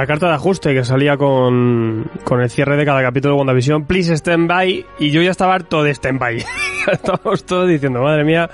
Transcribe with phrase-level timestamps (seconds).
[0.00, 3.84] la carta de ajuste que salía con, con el cierre de cada capítulo de WandaVision,
[3.84, 6.38] please stand by, y yo ya estaba harto de stand by.
[6.90, 8.48] Estamos todos diciendo, madre mía,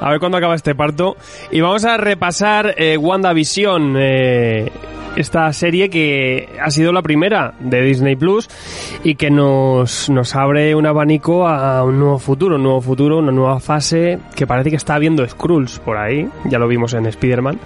[0.00, 1.16] a ver cuándo acaba este parto.
[1.52, 4.72] Y vamos a repasar eh, WandaVision, eh,
[5.14, 8.48] esta serie que ha sido la primera de Disney Plus
[9.04, 13.30] y que nos, nos abre un abanico a un nuevo futuro, un nuevo futuro, una
[13.30, 17.60] nueva fase que parece que está habiendo Skrulls por ahí, ya lo vimos en Spider-Man.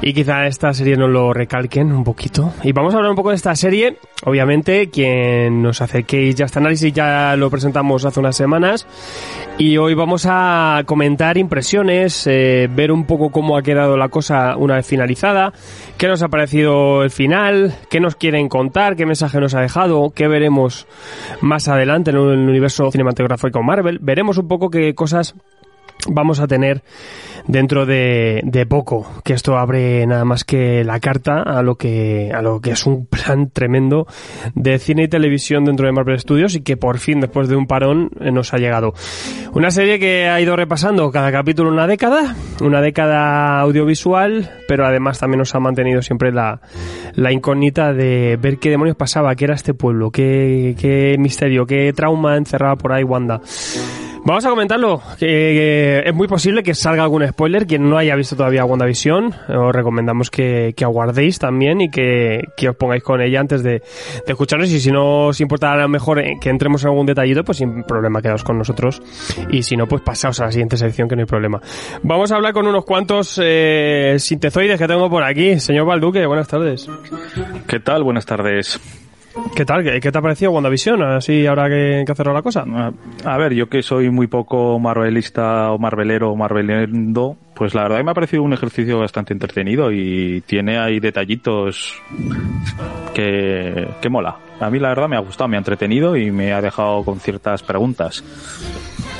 [0.00, 2.52] Y quizá esta serie nos lo recalquen un poquito.
[2.62, 3.98] Y vamos a hablar un poco de esta serie.
[4.24, 8.86] Obviamente, quien nos acerquéis ya este análisis ya lo presentamos hace unas semanas.
[9.58, 14.56] Y hoy vamos a comentar impresiones, eh, ver un poco cómo ha quedado la cosa
[14.56, 15.52] una vez finalizada,
[15.98, 20.10] qué nos ha parecido el final, qué nos quieren contar, qué mensaje nos ha dejado,
[20.14, 20.86] qué veremos
[21.40, 23.98] más adelante en el universo cinematográfico Marvel.
[24.00, 25.34] Veremos un poco qué cosas
[26.08, 26.82] vamos a tener
[27.46, 32.40] dentro de, poco que esto abre nada más que la carta a lo que a
[32.40, 34.06] lo que es un plan tremendo
[34.54, 37.66] de cine y televisión dentro de Marvel Studios y que por fin después de un
[37.66, 38.94] parón eh, nos ha llegado.
[39.52, 45.18] Una serie que ha ido repasando cada capítulo una década una década audiovisual pero además
[45.18, 46.60] también nos ha mantenido siempre la,
[47.14, 51.92] la incógnita de ver qué demonios pasaba qué era este pueblo qué, qué misterio qué
[51.92, 53.40] trauma encerraba por ahí Wanda
[54.24, 55.02] Vamos a comentarlo.
[55.18, 57.66] Es muy posible que salga algún spoiler.
[57.66, 62.68] Quien no haya visto todavía WandaVision, os recomendamos que, que aguardéis también y que, que,
[62.68, 63.82] os pongáis con ella antes de, de,
[64.26, 64.70] escucharnos.
[64.70, 67.82] Y si no os importa a lo mejor que entremos en algún detallito, pues sin
[67.82, 69.02] problema, quedaos con nosotros.
[69.50, 71.60] Y si no, pues pasaos a la siguiente sección, que no hay problema.
[72.04, 75.58] Vamos a hablar con unos cuantos eh, sintezoides que tengo por aquí.
[75.58, 76.88] Señor Balduque, buenas tardes.
[77.66, 78.04] ¿Qué tal?
[78.04, 78.80] Buenas tardes.
[79.54, 79.82] ¿Qué tal?
[79.82, 81.02] ¿Qué, te ha parecido WandaVision?
[81.02, 82.64] Así ahora que, que cerrado la cosa.
[83.24, 87.98] A ver, yo que soy muy poco marvelista o marvelero o marvelendo, pues la verdad
[87.98, 91.94] que me ha parecido un ejercicio bastante entretenido y tiene ahí detallitos
[93.14, 94.36] que, que mola.
[94.60, 97.18] A mí la verdad me ha gustado, me ha entretenido y me ha dejado con
[97.18, 98.22] ciertas preguntas.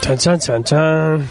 [0.03, 1.29] Chan, chan, chan, chan.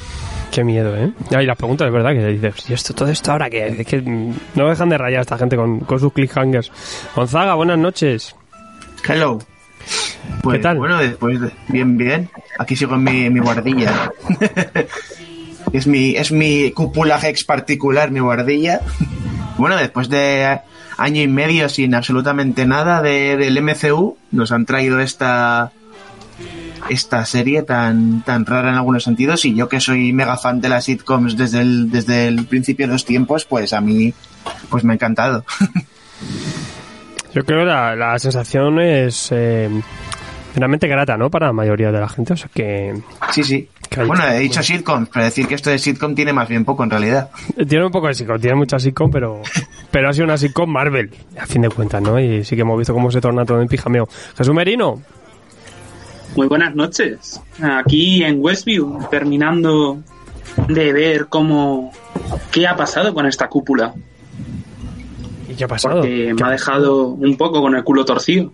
[0.52, 1.14] Qué miedo, ¿eh?
[1.30, 4.02] Y las preguntas, es verdad, que dices, ¿y esto, todo esto ahora que Es que
[4.02, 6.72] no dejan de rayar a esta gente con, con sus cliffhangers.
[7.16, 8.36] Gonzaga, buenas noches.
[9.08, 9.40] Hello.
[10.42, 10.78] Pues, ¿Qué tal?
[10.78, 12.30] Bueno, después de, bien, bien.
[12.58, 14.12] Aquí sigo en mi, mi guardilla.
[15.74, 18.82] es mi es mi cúpula hex particular, mi guardilla.
[19.58, 20.60] bueno, después de
[20.98, 25.72] año y medio sin absolutamente nada de, del MCU, nos han traído esta
[26.90, 30.70] esta serie tan tan rara en algunos sentidos y yo que soy mega fan de
[30.70, 34.14] las sitcoms desde el desde el principio de los tiempos, pues a mí
[34.70, 35.46] pues me ha encantado.
[37.34, 39.70] Yo creo que la, la sensación es eh,
[40.56, 41.30] realmente grata, ¿no?
[41.30, 42.94] Para la mayoría de la gente, o sea que...
[43.32, 43.70] Sí, sí.
[43.90, 46.84] Que bueno, he dicho sitcom, pero decir que esto de sitcom tiene más bien poco
[46.84, 47.30] en realidad.
[47.68, 49.42] Tiene un poco de sitcom, tiene mucha sitcom, pero,
[49.92, 52.20] pero ha sido una sitcom Marvel, a fin de cuentas, ¿no?
[52.20, 54.08] Y sí que hemos visto cómo se torna todo en pijameo.
[54.38, 55.02] Jesús Merino.
[56.36, 57.42] Muy buenas noches.
[57.62, 60.00] Aquí en Westview, terminando
[60.68, 61.92] de ver cómo...
[62.52, 63.94] ¿Qué ha pasado con esta cúpula?
[65.62, 66.02] ¿Y qué ha pasado?
[66.02, 68.52] Porque me ha dejado un poco con el culo torcido.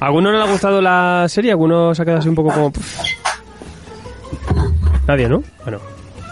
[0.00, 1.50] ¿A alguno no le ha gustado la serie?
[1.50, 2.72] ¿Alguno se ha quedado así un poco como...
[5.06, 5.42] Nadie, ¿no?
[5.64, 5.78] Bueno,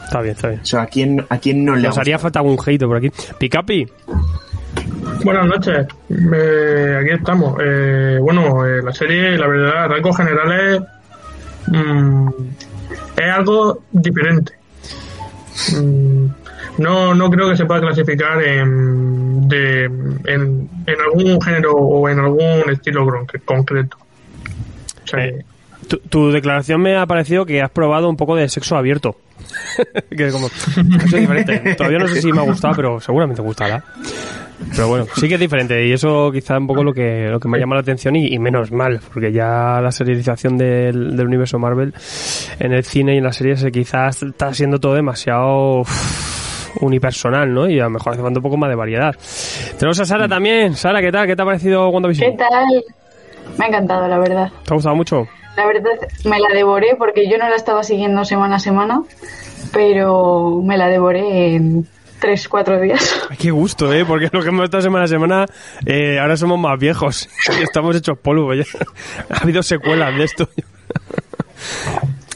[0.05, 0.61] está bien, está bien.
[0.61, 2.97] O sea, ¿a quién, a quién no le Nos ha haría falta algún hate por
[2.97, 3.11] aquí.
[3.39, 3.87] Picapi.
[5.25, 7.57] Buenas noches, eh, aquí estamos.
[7.61, 10.81] Eh, bueno, eh, la serie, la verdad, a rasgos generales,
[11.67, 12.29] mmm,
[13.17, 14.53] es algo diferente.
[15.77, 16.27] Mm,
[16.79, 22.19] no, no creo que se pueda clasificar en, de, en, en algún género o en
[22.19, 23.07] algún estilo
[23.45, 23.97] concreto.
[25.05, 25.45] O sea, Eh,
[25.89, 29.17] tu, tu declaración me ha parecido que has probado un poco de sexo abierto.
[30.17, 30.49] que es como...
[30.49, 30.81] eso
[31.17, 31.75] es diferente.
[31.77, 33.83] Todavía no sé si me ha gustado, pero seguramente gustará.
[34.75, 37.47] Pero bueno, sí que es diferente y eso quizá un poco lo que, lo que
[37.49, 41.61] me llama la atención y, y menos mal, porque ya la serialización del, del universo
[41.61, 41.95] Marvel
[42.59, 46.38] en el cine y en las series quizás está siendo todo demasiado uff,
[46.81, 47.69] unipersonal, ¿no?
[47.69, 49.15] Y a lo mejor hace falta un poco más de variedad.
[49.79, 50.75] Tenemos a Sara también.
[50.75, 51.27] Sara, ¿qué tal?
[51.27, 52.31] ¿Qué te ha parecido WandaVision?
[52.33, 52.85] ¿Qué tal?
[53.59, 54.51] Me ha encantado, la verdad.
[54.65, 55.27] ¿Te ha gustado mucho?
[55.57, 55.91] La verdad,
[56.25, 59.03] me la devoré porque yo no la estaba siguiendo semana a semana,
[59.73, 61.87] pero me la devoré en
[62.21, 63.21] tres, cuatro días.
[63.31, 64.05] Ay, qué gusto, ¿eh?
[64.05, 65.47] Porque lo que hemos estado semana a semana,
[65.87, 67.29] eh, ahora somos más viejos.
[67.59, 68.65] Y estamos hechos polvo ya.
[69.31, 70.49] Ha habido secuelas de esto.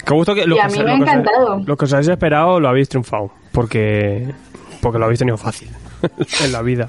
[0.05, 1.63] Qué gusto que lo Y a que mí os- me ha encantado.
[1.65, 3.31] Lo que os habéis esperado lo habéis triunfado.
[3.53, 4.33] Porque,
[4.81, 5.69] porque lo habéis tenido fácil
[6.45, 6.89] en la vida.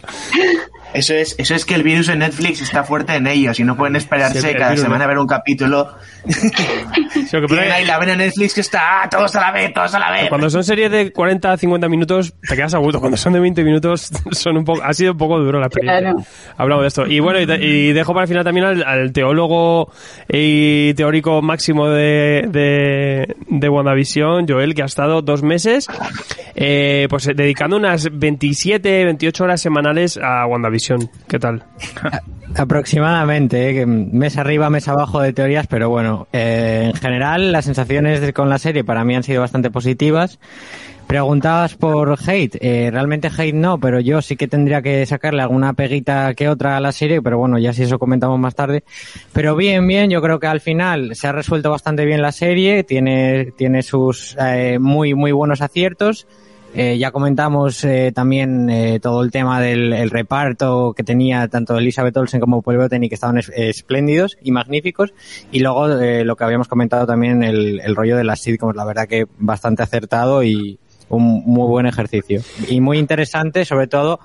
[0.94, 3.76] Eso es, eso es que el virus en Netflix está fuerte en ellos y no
[3.76, 5.04] pueden esperarse Sí, cada virus, semana ¿no?
[5.06, 5.90] a ver un capítulo.
[7.14, 9.74] Sí, que Tienen ahí la vena en Netflix que está ah, todos a la vez,
[9.74, 10.30] todos a la vez.
[10.30, 13.00] cuando son series de 40 50 minutos, te quedas a gusto.
[13.00, 16.12] Cuando son de 20 minutos, son un poco, ha sido un poco duro la experiencia.
[16.12, 16.26] Claro.
[16.58, 17.06] Hablamos de esto.
[17.08, 19.92] Y bueno, y, dejo para el final también al, al teólogo
[20.28, 25.88] y teórico máximo de, de, de WandaVision, Joel, que ha estado dos meses
[26.56, 30.83] eh, pues eh, dedicando unas 27, 28 horas semanales a WandaVision.
[31.28, 31.64] ¿Qué tal?
[32.56, 33.86] Aproximadamente, ¿eh?
[33.86, 38.60] mes arriba, mes abajo de teorías, pero bueno, eh, en general las sensaciones con la
[38.60, 40.40] serie para mí han sido bastante positivas.
[41.08, 45.74] Preguntabas por hate, eh, realmente hate no, pero yo sí que tendría que sacarle alguna
[45.74, 48.84] peguita que otra a la serie, pero bueno, ya si eso comentamos más tarde.
[49.32, 52.84] Pero bien, bien, yo creo que al final se ha resuelto bastante bien la serie,
[52.84, 56.28] tiene, tiene sus eh, muy, muy buenos aciertos.
[56.76, 61.78] Eh, ya comentamos eh, también eh, todo el tema del el reparto que tenía tanto
[61.78, 65.14] Elizabeth Olsen como Paul Bettany que estaban es- espléndidos y magníficos.
[65.52, 68.86] Y luego eh, lo que habíamos comentado también el, el rollo de las sitcoms la
[68.86, 70.80] verdad que bastante acertado y
[71.10, 72.42] un muy buen ejercicio.
[72.68, 74.20] Y muy interesante sobre todo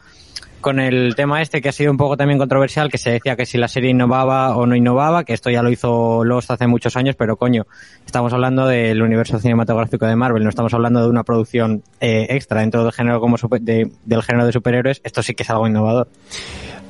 [0.60, 3.46] con el tema este que ha sido un poco también controversial, que se decía que
[3.46, 6.96] si la serie innovaba o no innovaba, que esto ya lo hizo Lost hace muchos
[6.96, 7.66] años, pero coño,
[8.04, 12.60] estamos hablando del universo cinematográfico de Marvel, no estamos hablando de una producción eh, extra
[12.60, 15.66] dentro del género como super- de- del género de superhéroes, esto sí que es algo
[15.66, 16.08] innovador.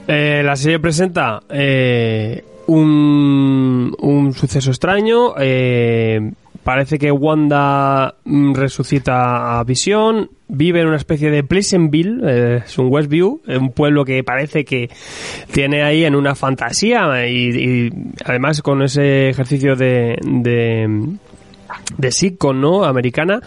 [0.06, 5.34] Eh, la serie presenta eh, un, un suceso extraño.
[6.68, 10.28] Parece que Wanda mm, resucita a Visión.
[10.48, 14.90] Vive en una especie de Pleasantville, eh, es un Westview, un pueblo que parece que
[15.50, 17.90] tiene ahí en una fantasía y, y
[18.22, 21.16] además con ese ejercicio de, de,
[21.96, 22.84] de sitcom, ¿no?
[22.84, 23.40] Americana.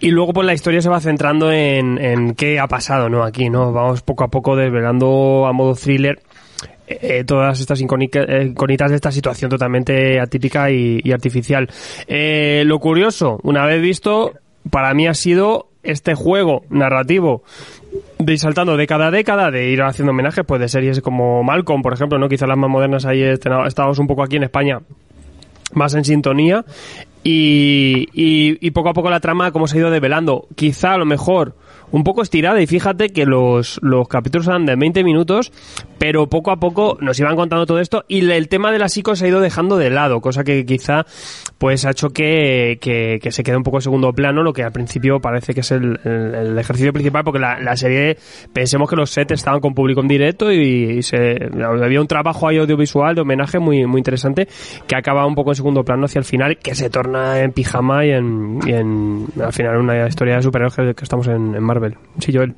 [0.00, 3.22] Y luego pues la historia se va centrando en, en qué ha pasado, ¿no?
[3.22, 3.72] Aquí, ¿no?
[3.72, 6.18] Vamos poco a poco desvelando a modo thriller
[6.90, 11.68] eh, todas estas eh, incógnitas de esta situación totalmente atípica y, artificial.
[12.08, 14.32] Eh, lo curioso, una vez visto,
[14.70, 17.44] para mí ha sido este juego narrativo
[18.18, 21.80] de ir saltando década a década, de ir haciendo homenajes pues de series como Malcolm,
[21.80, 24.80] por ejemplo, no quizás las más modernas ahí estábamos un poco aquí en España
[25.72, 26.64] más en sintonía
[27.22, 30.48] y, y, y poco a poco la trama como se ha ido develando.
[30.56, 31.54] Quizá a lo mejor
[31.92, 35.52] un poco estirada y fíjate que los, los capítulos eran de 20 minutos,
[35.98, 39.16] pero poco a poco nos iban contando todo esto y el tema de la psico
[39.16, 41.04] se ha ido dejando de lado, cosa que quizá
[41.58, 44.72] pues ha hecho que, que, se quede un poco en segundo plano, lo que al
[44.72, 48.16] principio parece que es el, el- ejercicio principal, porque la, la serie,
[48.52, 52.58] pensemos que los sets estaban con público en directo y, se, había un trabajo ahí
[52.58, 54.48] audiovisual de homenaje muy, muy interesante
[54.86, 58.04] que acaba un poco en segundo plano hacia el final, que se torna en pijama
[58.06, 61.79] y en, al final una historia de superhéroes que, estamos en Marvel.
[62.18, 62.54] Sí, Joel.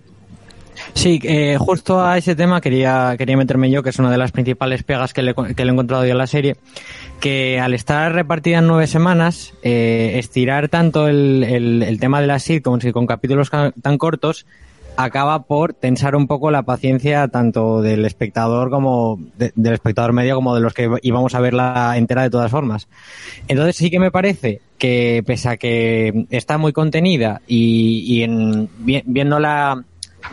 [0.94, 4.32] Sí, eh, justo a ese tema quería, quería meterme yo, que es una de las
[4.32, 6.56] principales pegas que le, que le he encontrado yo a la serie,
[7.20, 12.26] que al estar repartida en nueve semanas, eh, estirar tanto el, el, el tema de
[12.26, 14.46] las sitcoms y con capítulos ca- tan cortos,
[15.04, 20.34] acaba por tensar un poco la paciencia tanto del espectador como de- del espectador medio
[20.34, 22.88] como de los que íbamos a verla entera de todas formas.
[23.48, 28.68] Entonces sí que me parece que pese a que está muy contenida y, y en,
[28.78, 29.84] vi- viéndola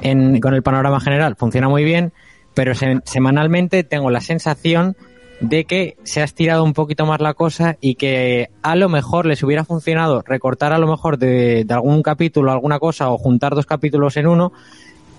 [0.01, 2.11] en- con el panorama general funciona muy bien,
[2.53, 4.95] pero se- semanalmente tengo la sensación
[5.41, 9.25] de que se ha estirado un poquito más la cosa y que a lo mejor
[9.25, 13.65] les hubiera funcionado recortar a lo mejor de, algún capítulo alguna cosa o juntar dos
[13.65, 14.51] capítulos en uno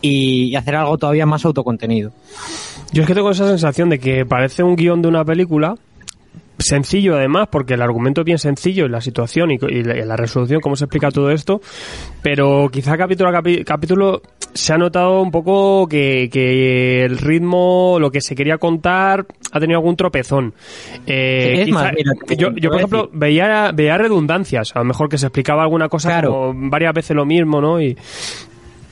[0.01, 2.13] y, y hacer algo todavía más autocontenido.
[2.93, 5.77] Yo es que tengo esa sensación de que parece un guion de una película
[6.61, 10.05] sencillo además porque el argumento es bien sencillo y la situación y, y la, y
[10.05, 11.61] la resolución cómo se explica todo esto
[12.23, 17.99] pero quizá capítulo a capi- capítulo se ha notado un poco que, que el ritmo
[18.01, 20.55] lo que se quería contar ha tenido algún tropezón
[21.07, 25.19] Eh, quizá- más, mira, yo, yo, por ejemplo veía veía redundancias a lo mejor que
[25.19, 26.31] se explicaba alguna cosa Claro.
[26.53, 27.97] como varias veces lo mismo no y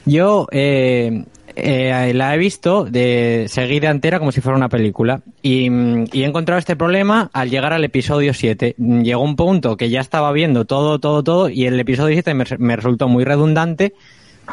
[0.06, 1.24] Yo eh,
[1.60, 6.24] eh, la he visto de seguida entera como si fuera una película y, mm, he
[6.24, 8.74] encontrado este problema al llegar al episodio 7.
[8.78, 12.34] Mm, Llegó un punto que ya estaba viendo todo, todo, todo y el episodio 7
[12.34, 13.94] me, resultó muy redundante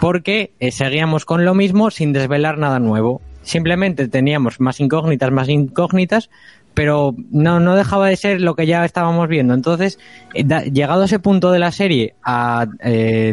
[0.01, 3.21] porque eh, seguíamos con lo mismo sin desvelar nada nuevo.
[3.43, 6.29] Simplemente teníamos más incógnitas, más incógnitas,
[6.73, 9.53] pero no, no dejaba de ser lo que ya estábamos viendo.
[9.53, 9.99] Entonces,
[10.33, 12.67] eh, llegado a ese punto de la serie, a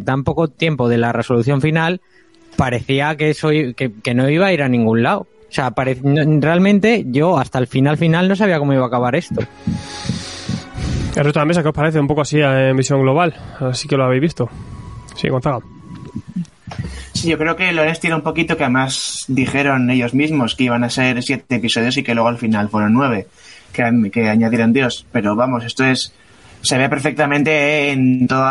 [0.05, 2.00] tan poco tiempo de la resolución final,
[2.56, 5.21] parecía que, eso, i- que, que no iba a ir a ningún lado.
[5.21, 8.87] O sea, pare- no- realmente yo hasta el final final no sabía cómo iba a
[8.88, 9.40] acabar esto.
[11.16, 13.87] el resto de la mesa que os parece un poco así en visión global así
[13.87, 14.49] que lo habéis visto
[15.14, 15.59] sí Gonzaga
[17.12, 20.64] Sí, yo creo que lo han estirado un poquito, que además dijeron ellos mismos que
[20.64, 23.26] iban a ser siete episodios y que luego al final fueron nueve,
[23.75, 25.06] que, que añadieron Dios.
[25.12, 26.14] Pero vamos, esto es
[26.62, 28.49] se ve perfectamente en todo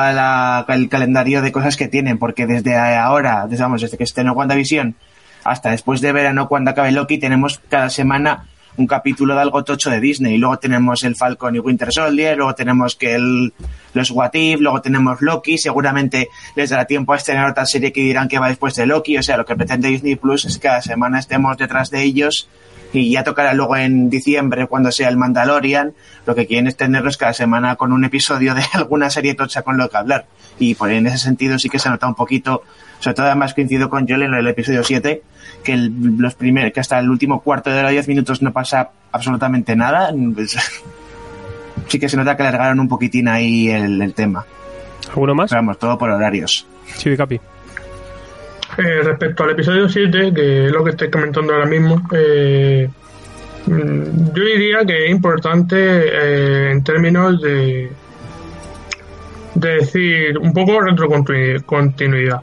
[0.67, 4.95] el calendario de cosas que tienen, porque desde ahora, desde, desde que esté en WandaVision
[5.43, 8.45] hasta después de verano cuando acabe Loki, tenemos cada semana
[8.77, 10.37] un capítulo de algo tocho de Disney.
[10.37, 13.53] Luego tenemos el Falcon y Winter Soldier, luego tenemos que el,
[13.93, 15.57] los What If, luego tenemos Loki.
[15.57, 19.17] Seguramente les dará tiempo a estrenar otra serie que dirán que va después de Loki.
[19.17, 22.47] O sea, lo que pretende Disney Plus es que cada semana estemos detrás de ellos
[22.93, 25.93] y ya tocará luego en diciembre cuando sea el Mandalorian.
[26.25, 29.77] Lo que quieren es tenerlos cada semana con un episodio de alguna serie tocha con
[29.77, 30.25] lo que hablar.
[30.59, 32.63] Y por en ese sentido sí que se nota un poquito,
[32.99, 35.21] sobre todo además coincido con Joel en el episodio 7,
[35.63, 39.75] que los primeros, que hasta el último cuarto de hora 10 minutos no pasa absolutamente
[39.75, 40.13] nada.
[40.35, 40.57] Pues,
[41.87, 44.45] sí que se nota que alargaron un poquitín ahí el, tema.
[45.09, 45.51] ¿Alguno más?
[45.51, 46.67] vamos, todo por horarios.
[46.97, 47.39] Sí, Capi.
[48.77, 52.89] Eh, respecto al episodio 7, que es lo que estoy comentando ahora mismo, eh,
[53.65, 57.91] mm, yo diría que es importante eh, en términos de,
[59.55, 62.41] de decir un poco retrocontinuidad.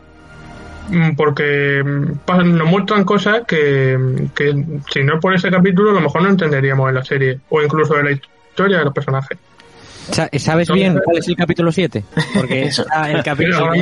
[0.90, 6.00] Mm, porque mm, nos muestran cosas que, que si no por ese capítulo a lo
[6.00, 9.38] mejor no entenderíamos en la serie o incluso en la historia de los personajes.
[10.10, 12.04] ¿Sabes bien cuál es el capítulo 7?
[12.34, 12.70] Porque
[13.08, 13.74] el capítulo,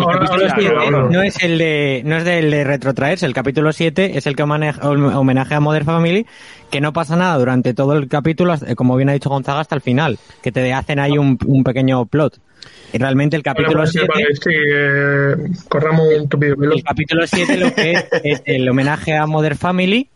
[1.10, 4.42] no es el de no es del de retrotraerse, el capítulo 7 es el que
[4.42, 6.26] homenaje a Mother Family,
[6.70, 9.80] que no pasa nada durante todo el capítulo, como bien ha dicho Gonzaga, hasta el
[9.80, 12.40] final, que te hacen ahí un, un pequeño plot.
[12.92, 14.06] Y realmente el capítulo 7...
[14.50, 15.36] Eh,
[15.68, 20.08] corramos un El capítulo 7 lo que es, es el homenaje a Mother Family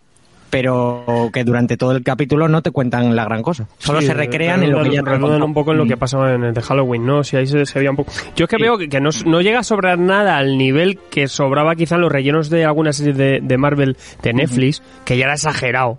[0.50, 3.69] pero que durante todo el capítulo no te cuentan la gran cosa.
[3.78, 5.99] Solo se recrean en lo que ya te un poco en lo que mm.
[5.99, 7.25] pasaba en el de Halloween, ¿no?
[7.25, 8.12] Si ahí se, veía un poco...
[8.37, 11.76] Yo es que veo que, no, no, llega a sobrar nada al nivel que sobraba
[11.76, 15.35] quizá en los rellenos de algunas series de, de Marvel de Netflix, que ya era
[15.35, 15.99] exagerado.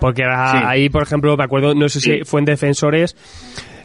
[0.00, 3.16] Porque ahí, por ejemplo, me acuerdo, no sé si fue en Defensores,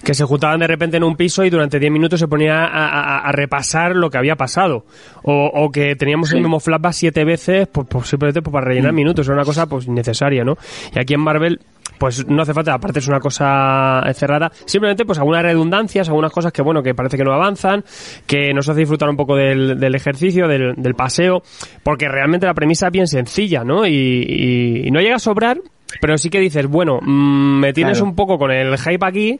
[0.05, 3.31] que se juntaban de repente en un piso y durante 10 minutos se ponía a,
[3.31, 4.85] repasar lo que había pasado.
[5.23, 8.95] O, que teníamos el mismo flashback siete veces, pues, pues simplemente pues, para rellenar mm.
[8.95, 9.27] minutos.
[9.27, 10.57] Era una cosa pues necesaria, ¿no?
[10.93, 11.59] Y aquí en Marvel
[11.97, 16.51] pues no hace falta, aparte es una cosa cerrada, simplemente pues algunas redundancias, algunas cosas
[16.51, 17.85] que bueno, que parece que no avanzan,
[18.27, 21.41] que nos hace disfrutar un poco del, del ejercicio, del, del, paseo,
[21.83, 23.87] porque realmente la premisa es bien sencilla, ¿no?
[23.87, 25.57] Y, y no llega a sobrar,
[26.01, 29.39] pero sí que dices, bueno, mm, me tienes un poco con el hype aquí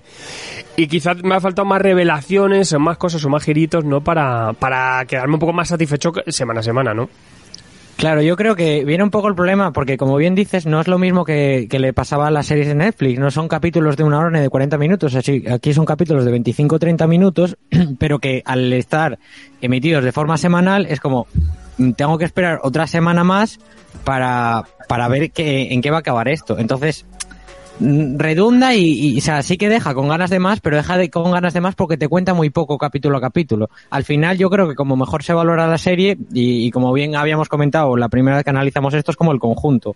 [0.78, 4.02] y quizás me ha faltado más revelaciones o más cosas o más giritos, ¿no?
[4.02, 7.10] Para, para quedarme un poco más satisfecho semana a semana, ¿no?
[7.98, 10.88] Claro, yo creo que viene un poco el problema, porque como bien dices, no es
[10.88, 14.20] lo mismo que, le pasaba a las series de Netflix, no son capítulos de una
[14.20, 17.58] hora ni de 40 minutos, así, aquí son capítulos de 25 o 30 minutos,
[18.00, 19.18] pero que al estar
[19.62, 21.28] emitidos de forma semanal es como,
[21.78, 23.60] mm, tengo que esperar otra semana más
[24.04, 26.60] para, para ver qué, en qué va a acabar esto.
[26.60, 27.06] Entonces,
[27.80, 31.32] redunda y, o sea, sí que deja con ganas de más, pero deja de, con
[31.32, 33.70] ganas de más porque te cuenta muy poco capítulo a capítulo.
[33.90, 37.50] Al final yo creo que como mejor se valora la serie y, como bien habíamos
[37.50, 39.96] comentado la primera vez que analizamos esto es como el conjunto.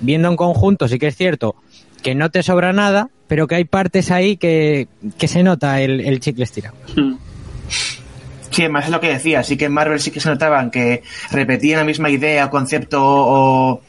[0.00, 1.56] Viendo un conjunto sí que es cierto
[2.02, 4.86] que no te sobra nada, pero que hay partes ahí que,
[5.18, 6.76] que se nota el, el chicle estirado.
[6.96, 7.16] Hmm.
[8.50, 11.02] Sí, además es lo que decía, sí que en Marvel sí que se notaban que
[11.30, 13.82] repetían la misma idea, concepto o,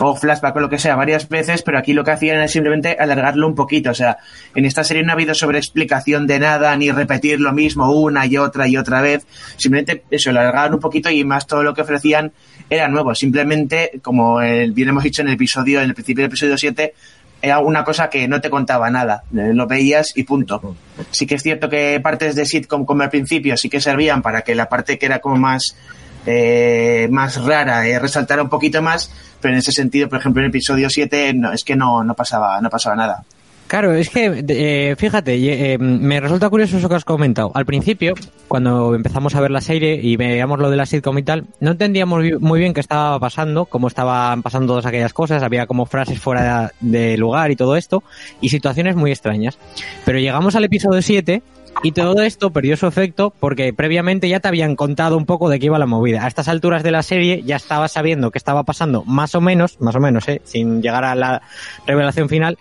[0.00, 2.96] o flashback o lo que sea varias veces, pero aquí lo que hacían es simplemente
[2.98, 3.90] alargarlo un poquito.
[3.90, 4.18] O sea,
[4.54, 8.36] en esta serie no ha habido sobreexplicación de nada, ni repetir lo mismo una y
[8.36, 9.26] otra y otra vez.
[9.56, 12.32] Simplemente eso, alargaban un poquito y más todo lo que ofrecían
[12.70, 13.14] era nuevo.
[13.14, 16.94] Simplemente, como bien hemos dicho en el episodio, en el principio del episodio 7,
[17.42, 20.76] era una cosa que no te contaba nada, eh, lo veías y punto.
[21.10, 24.42] Sí que es cierto que partes de sitcom como al principio sí que servían para
[24.42, 25.76] que la parte que era como más
[26.26, 29.10] eh, más rara eh, resaltara un poquito más,
[29.40, 32.14] pero en ese sentido, por ejemplo, en el episodio 7 no, es que no, no
[32.14, 33.24] pasaba no pasaba nada.
[33.72, 37.52] Claro, es que, eh, fíjate, eh, me resulta curioso eso que has comentado.
[37.54, 38.12] Al principio,
[38.46, 41.70] cuando empezamos a ver la serie y veíamos lo de la sitcom y tal, no
[41.70, 46.20] entendíamos muy bien qué estaba pasando, cómo estaban pasando todas aquellas cosas, había como frases
[46.20, 48.02] fuera de lugar y todo esto,
[48.42, 49.56] y situaciones muy extrañas.
[50.04, 51.42] Pero llegamos al episodio 7
[51.82, 55.58] y todo esto perdió su efecto porque previamente ya te habían contado un poco de
[55.58, 56.24] qué iba la movida.
[56.24, 59.80] A estas alturas de la serie ya estabas sabiendo qué estaba pasando más o menos,
[59.80, 60.40] más o menos, ¿eh?
[60.44, 61.42] sin llegar a la
[61.86, 62.58] revelación final,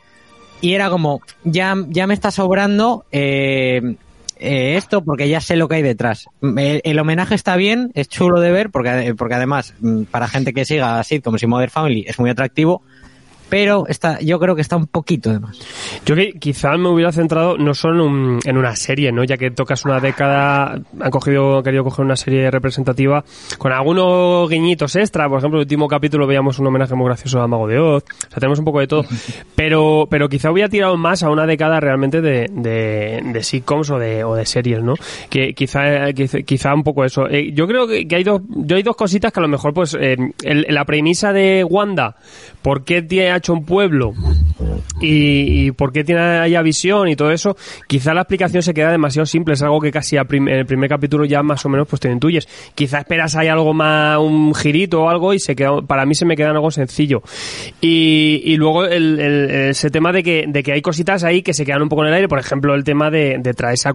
[0.62, 3.96] y era como, ya, ya me está sobrando eh,
[4.38, 6.28] eh, esto porque ya sé lo que hay detrás.
[6.42, 10.66] El, homenaje está bien, es chulo de ver, porque, porque además, mm, para gente que
[10.66, 12.84] siga así como si Mother Family es muy atractivo,
[13.52, 15.60] pero está, yo creo que está un poquito de más.
[16.06, 19.26] Yo que quizás me hubiera centrado no solo en, un- en una serie, ¿no?
[19.26, 23.26] Ya que tocas una década, han cogido, querido coger una serie representativa
[23.58, 25.28] con algunos guiñitos extra.
[25.28, 28.04] Por ejemplo, el último capítulo veíamos un homenaje muy gracioso a Mago de Oz.
[28.04, 29.04] O sea, tenemos un poco de todo.
[29.56, 34.00] Pero, pero quizá hubiera tirado más a una década realmente de, de, de sitcoms o
[34.00, 34.96] de, o de series, ¿no?
[35.30, 37.28] Que quizá, quizá, quizá un poco eso.
[37.30, 39.74] Eh, yo creo que, que hay dos, yo hay dos cositas que a lo mejor,
[39.74, 42.16] pues, eh, el- la premisa de Wanda,
[42.64, 44.14] ¿por qué tiene hecho un pueblo?
[45.02, 47.58] y, y por qué tiene haya visión y todo eso,
[47.88, 50.66] quizá la explicación se queda demasiado simple, es algo que casi a prim- en el
[50.66, 52.48] primer capítulo ya más o menos pues te intuyes.
[52.76, 56.26] Quizá esperas hay algo más, un girito o algo y se queda, para mí se
[56.26, 57.22] me queda algo sencillo.
[57.82, 61.54] Y, y luego el, el- ese tema de que, de que hay cositas ahí que
[61.54, 63.94] se quedan un poco en el aire, por ejemplo el tema de, de traerse a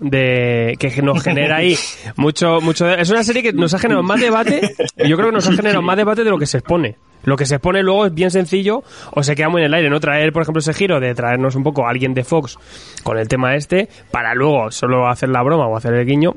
[0.00, 1.74] de que nos genera ahí
[2.16, 4.60] mucho mucho es una serie que nos ha generado más debate
[5.08, 7.44] yo creo que nos ha generado más debate de lo que se expone lo que
[7.44, 10.32] se expone luego es bien sencillo o se queda muy en el aire no traer
[10.32, 12.56] por ejemplo ese giro de traernos un poco a alguien de Fox
[13.02, 16.34] con el tema este para luego solo hacer la broma o hacer el guiño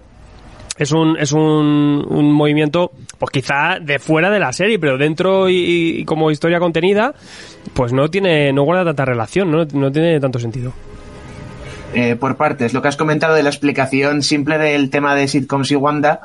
[0.79, 5.50] es un, es un, un movimiento, pues quizá de fuera de la serie, pero dentro
[5.50, 7.13] y, como historia contenida,
[7.74, 10.72] pues no tiene, no guarda tanta relación, no, no tiene tanto sentido.
[11.93, 15.69] Eh, por partes, lo que has comentado de la explicación simple del tema de sitcoms
[15.72, 16.22] y Wanda,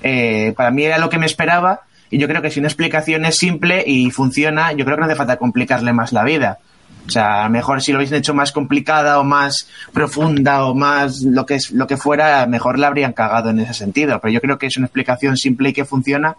[0.00, 1.80] eh, para mí era lo que me esperaba.
[2.10, 5.06] Y yo creo que si una explicación es simple y funciona, yo creo que no
[5.06, 6.58] hace falta complicarle más la vida.
[7.06, 11.46] O sea, mejor si lo hubiesen hecho más complicada o más profunda o más lo
[11.46, 14.20] que es lo que fuera, mejor la habrían cagado en ese sentido.
[14.20, 16.36] Pero yo creo que es una explicación simple y que funciona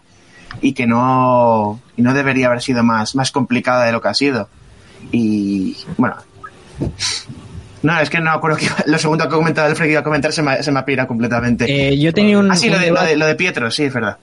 [0.60, 4.14] y que no, y no debería haber sido más, más complicada de lo que ha
[4.14, 4.48] sido.
[5.10, 6.16] Y bueno.
[7.82, 10.04] No, es que no acuerdo que lo segundo que ha comentado Alfred que iba a
[10.04, 11.64] comentar se me, se me ha pirado completamente.
[11.66, 13.94] Eh, yo tenía un, ah, sí, lo de, lo, de, lo de Pietro, sí, es
[13.94, 14.18] verdad.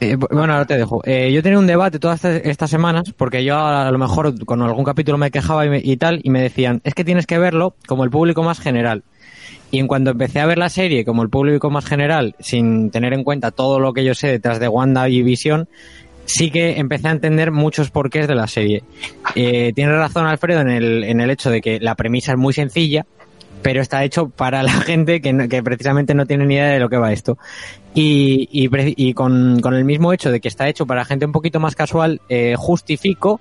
[0.00, 1.00] Eh, bu- bueno, ahora te dejo.
[1.04, 4.60] Eh, yo tenía un debate todas estas, estas semanas, porque yo a, lo mejor con
[4.62, 7.38] algún capítulo me quejaba y, me- y tal, y me decían, es que tienes que
[7.38, 9.02] verlo como el público más general.
[9.70, 13.12] Y en cuanto empecé a ver la serie como el público más general, sin tener
[13.14, 15.68] en cuenta todo lo que yo sé detrás de Wanda y Visión,
[16.24, 18.82] sí que empecé a entender muchos porqués de la serie.
[19.34, 22.52] Eh, tiene razón Alfredo en el, en el hecho de que la premisa es muy
[22.52, 23.06] sencilla,
[23.62, 26.80] pero está hecho para la gente que, no- que precisamente no tiene ni idea de
[26.80, 27.38] lo que va esto.
[27.94, 31.60] Y, y, con, con el mismo hecho de que está hecho para gente un poquito
[31.60, 33.40] más casual, eh, justifico,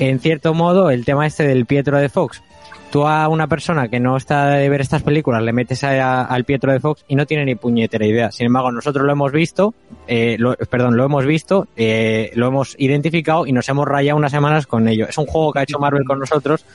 [0.00, 2.42] en cierto modo, el tema este del Pietro de Fox.
[2.90, 6.44] Tú a una persona que no está de ver estas películas le metes a- al
[6.44, 8.30] Pietro de Fox y no tiene ni puñetera idea.
[8.32, 9.72] Sin embargo, nosotros lo hemos visto,
[10.08, 14.32] eh, lo- perdón, lo hemos visto, eh, lo hemos identificado y nos hemos rayado unas
[14.32, 15.06] semanas con ello.
[15.08, 16.66] Es un juego que ha hecho Marvel con nosotros,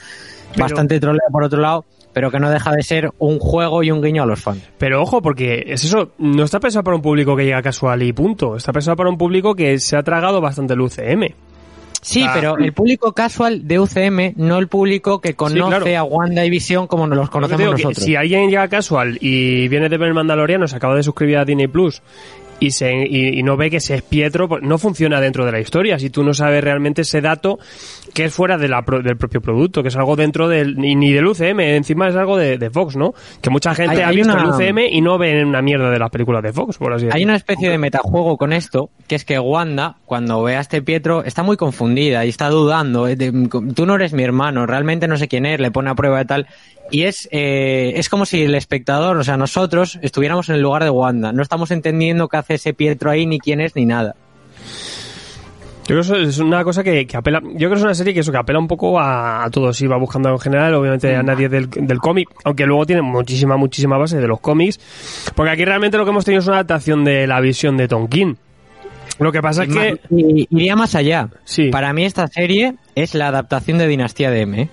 [0.53, 1.85] Pero- bastante troleo por otro lado,
[2.17, 4.63] pero que no deja de ser un juego y un guiño a los fans.
[4.79, 8.11] Pero ojo, porque es eso, no está pensado para un público que llega casual y
[8.11, 8.55] punto.
[8.55, 11.35] Está pensado para un público que se ha tragado bastante el UCM.
[12.01, 12.31] Sí, Ah.
[12.33, 15.97] pero el público casual de UCM, no el público que conoce claro.
[15.99, 17.97] a Wanda y Visión como nos los conocemos nosotros.
[18.03, 21.67] si alguien llega casual y viene de ver Mandaloriano, se acaba de suscribir a Disney
[21.67, 22.01] Plus
[22.59, 25.51] y, se, y, y no ve que ese es Pietro, pues no funciona dentro de
[25.51, 25.99] la historia.
[25.99, 27.59] Si tú no sabes realmente ese dato
[28.13, 31.11] que es fuera de la del propio producto, que es algo dentro del ni, ni
[31.13, 33.13] del UCM, encima es algo de, de Fox, ¿no?
[33.41, 35.91] Que mucha gente Hay- ha hay visto una- el UCM y no ve una mierda
[35.91, 37.15] de las películas de Fox, por así decirlo.
[37.17, 40.81] Hay una especie de metajuego con esto, que es que Wanda, cuando ve a este
[40.81, 43.07] Pietro, está muy confundida y está dudando.
[43.07, 43.15] eh,
[43.75, 46.25] Tú no eres mi hermano, realmente no sé quién es, le pone a prueba y
[46.25, 46.47] tal.
[46.91, 50.83] Y es, eh, es como si el espectador, o sea, nosotros estuviéramos en el lugar
[50.83, 51.31] de Wanda.
[51.31, 54.15] No estamos entendiendo qué hace ese Pietro ahí, ni quién es, ni nada.
[55.87, 57.41] Yo creo que es una cosa que, que apela.
[57.41, 59.71] Yo creo que es una serie que eso que apela un poco a, a todo.
[59.71, 63.55] Sí, va buscando en general, obviamente a nadie del, del cómic, aunque luego tiene muchísima,
[63.55, 64.79] muchísima base de los cómics.
[65.33, 68.37] Porque aquí realmente lo que hemos tenido es una adaptación de la visión de Tonkin.
[69.19, 69.99] Lo que pasa es que.
[70.11, 71.29] Iría más allá.
[71.45, 71.69] Sí.
[71.69, 74.61] Para mí esta serie es la adaptación de Dinastía de M.
[74.63, 74.69] ¿eh?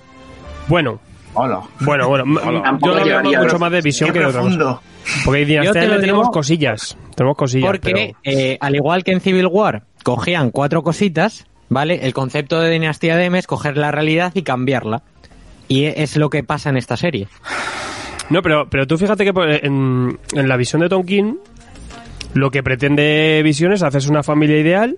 [0.67, 0.99] Bueno,
[1.35, 1.61] Hola.
[1.81, 2.25] bueno, bueno.
[2.63, 3.59] Tampoco yo lo veo llegaría, mucho ¿no?
[3.59, 4.81] más de visión que de otra cosa.
[5.25, 6.97] Porque en Dinastía te tenemos cosillas.
[7.15, 7.67] Tenemos cosillas.
[7.67, 12.01] Porque, pero- eh, al igual que en Civil War, cogían cuatro cositas, ¿vale?
[12.07, 15.03] El concepto de dinastía de M es coger la realidad y cambiarla.
[15.69, 17.29] Y es lo que pasa en esta serie.
[18.31, 21.39] No, pero, pero tú fíjate que por- en, en la visión de Tonkin,
[22.33, 24.97] lo que pretende Visión es hacerse una familia ideal.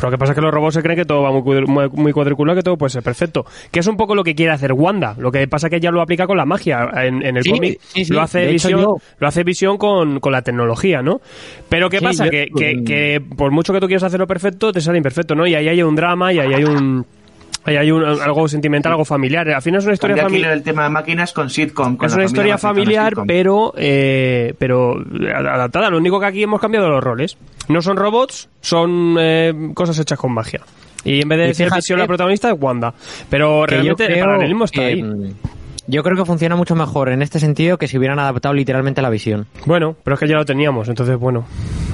[0.00, 2.12] Pero lo que pasa es que los robots se creen que todo va muy, muy,
[2.12, 3.44] cuadriculado, que todo puede ser perfecto.
[3.70, 5.14] Que es un poco lo que quiere hacer Wanda.
[5.18, 6.88] Lo que pasa es que ella lo aplica con la magia.
[7.04, 8.12] En, en el Sí, cómic sí, sí.
[8.12, 11.20] lo hace Visión, yo- lo hace Visión con, con la tecnología, ¿no?
[11.68, 12.24] Pero ¿qué pasa?
[12.24, 15.46] yo- que, que, que por mucho que tú quieras hacerlo perfecto, te sale imperfecto, ¿no?
[15.46, 17.04] Y ahí hay un drama y ahí hay un...
[17.64, 19.48] Ahí hay un, algo sentimental, algo familiar.
[19.50, 20.52] Al final es una historia familiar.
[20.52, 21.96] el tema de máquinas con sitcom.
[21.96, 24.96] con Es una historia familiar, pero, eh, pero
[25.34, 25.90] adaptada.
[25.90, 27.36] Lo único que aquí hemos cambiado los roles.
[27.68, 30.60] No son robots, son eh, cosas hechas con magia.
[31.04, 32.94] Y en vez de Y ser fíjate Visión la protagonista, es Wanda.
[33.28, 35.02] Pero realmente el paralelismo está ahí.
[35.90, 39.02] Mm, Yo creo que funciona mucho mejor en este sentido que si hubieran adaptado literalmente
[39.02, 39.46] la visión.
[39.66, 41.44] Bueno, pero es que ya lo teníamos, entonces bueno,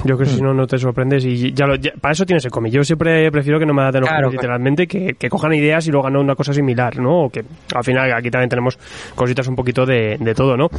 [0.05, 2.45] yo creo que si no, no te sorprendes y ya, lo, ya- para eso tienes
[2.45, 2.71] el cómic.
[2.73, 5.91] Yo siempre prefiero que no me adapten los Claro, literalmente, que, que cojan ideas y
[5.91, 7.23] luego hagan una cosa similar, ¿no?
[7.25, 7.43] O que
[7.75, 8.77] al final aquí también tenemos
[9.15, 10.69] cositas un poquito de, de todo, ¿no?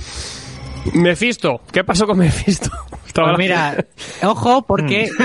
[0.94, 2.70] Mephisto, ¿qué pasó con Mephisto?
[3.18, 3.84] Estaba Pues mira,
[4.22, 5.08] ojo, porque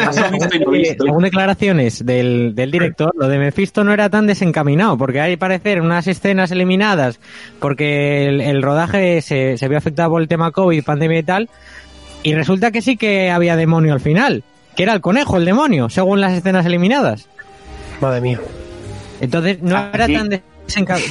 [0.65, 1.03] no visto.
[1.05, 5.81] según declaraciones del, del director, lo de Mephisto no era tan desencaminado, porque hay parecer
[5.81, 7.19] unas escenas eliminadas,
[7.59, 11.49] porque el, el rodaje se, se vio afectado por el tema COVID, pandemia y tal,
[12.23, 14.43] y resulta que sí que había demonio al final,
[14.75, 17.27] que era el conejo, el demonio, según las escenas eliminadas.
[18.01, 18.39] Madre mía.
[19.21, 20.13] Entonces no Ah, era sí.
[20.15, 20.29] tan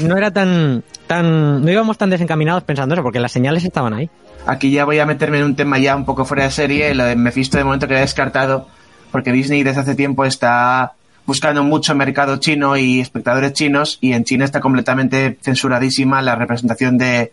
[0.02, 4.10] no era tan tan no íbamos tan desencaminados pensando eso, porque las señales estaban ahí.
[4.46, 6.94] Aquí ya voy a meterme en un tema ya un poco fuera de serie.
[6.94, 8.68] Lo de Mephisto de momento queda descartado
[9.10, 10.94] porque Disney desde hace tiempo está
[11.26, 16.98] buscando mucho mercado chino y espectadores chinos y en China está completamente censuradísima la representación
[16.98, 17.32] de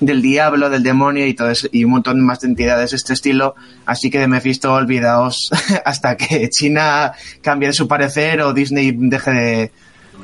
[0.00, 3.14] del diablo, del demonio y todo eso, y un montón más de entidades de este
[3.14, 3.56] estilo.
[3.84, 5.50] Así que de Mephisto olvidaos
[5.84, 9.72] hasta que China cambie su parecer o Disney deje de,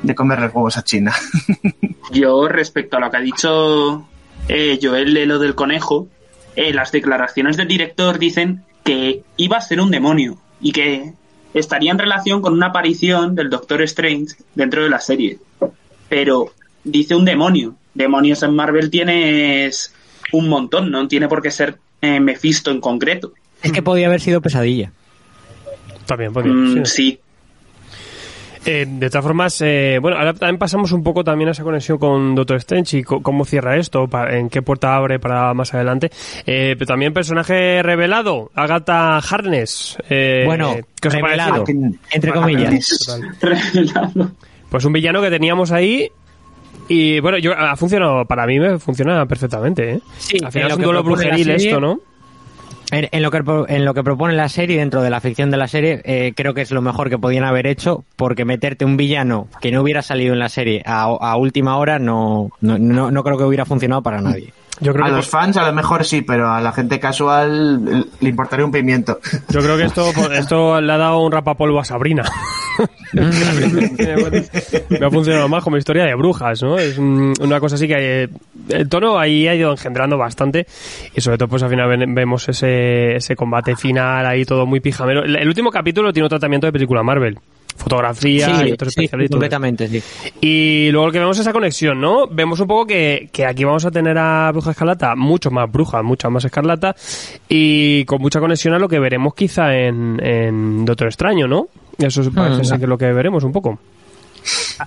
[0.05, 1.13] de comerle huevos a China.
[2.11, 4.07] Yo, respecto a lo que ha dicho
[4.47, 6.07] eh, Joel de lo del conejo,
[6.55, 11.13] eh, las declaraciones del director dicen que iba a ser un demonio y que
[11.53, 15.39] estaría en relación con una aparición del Doctor Strange dentro de la serie.
[16.09, 17.75] Pero dice un demonio.
[17.93, 19.93] Demonios en Marvel tienes
[20.31, 23.33] un montón, no tiene por qué ser eh, Mephisto en concreto.
[23.63, 24.91] Es que podía haber sido pesadilla.
[26.05, 26.53] También podría.
[26.53, 26.91] Mm, sí.
[26.93, 27.19] sí,
[28.65, 31.99] Eh, de todas formas, eh, bueno, ahora también pasamos un poco también a esa conexión
[31.99, 36.09] con Doctor Strange y co- cómo cierra esto, en qué puerta abre para más adelante.
[36.47, 39.97] Eh, pero también personaje revelado, Agatha Harness.
[40.09, 41.63] Eh, Bueno, ¿qué os revelado.
[42.11, 43.19] Entre Bueno, comillas.
[43.41, 44.31] Revelado.
[44.69, 46.09] Pues un villano que teníamos ahí.
[46.87, 49.99] Y bueno, yo ha funcionado, para mí me funciona perfectamente, ¿eh?
[50.17, 51.99] Sí, Al final es un duelo brujeril serie- esto, ¿no?
[52.91, 55.57] En, en lo que, en lo que propone la serie, dentro de la ficción de
[55.57, 58.95] la serie, eh, creo que es lo mejor que podían haber hecho, porque meterte un
[58.97, 63.11] villano que no hubiera salido en la serie a, a última hora no, no, no,
[63.11, 64.53] no creo que hubiera funcionado para nadie.
[64.81, 68.05] Yo creo A que los fans a lo mejor sí, pero a la gente casual
[68.19, 69.19] le importaría un pimiento.
[69.49, 72.23] Yo creo que esto, esto le ha dado un rapapolvo a Sabrina.
[74.89, 76.77] Me ha funcionado más como historia de brujas, ¿no?
[76.77, 78.29] Es un- una cosa así que eh,
[78.69, 80.65] el tono ahí ha ido engendrando bastante
[81.15, 84.79] y sobre todo pues al final ven- vemos ese, ese combate final ahí todo muy
[84.79, 85.23] pijamero.
[85.23, 87.37] El, el último capítulo tiene un tratamiento de película Marvel.
[87.77, 89.31] Fotografía y otros sí, y todo eso.
[89.31, 90.01] completamente, sí.
[90.39, 92.25] Y luego lo que vemos es esa conexión, ¿no?
[92.25, 96.01] Vemos un poco que, que aquí vamos a tener a Bruja Escarlata, mucho más bruja,
[96.01, 96.95] mucha más escarlata,
[97.49, 101.67] y con mucha conexión a lo que veremos quizá en, en Doctor Extraño, ¿no?
[101.97, 102.65] Eso parece Hmm.
[102.65, 103.79] ser que es lo que veremos un poco.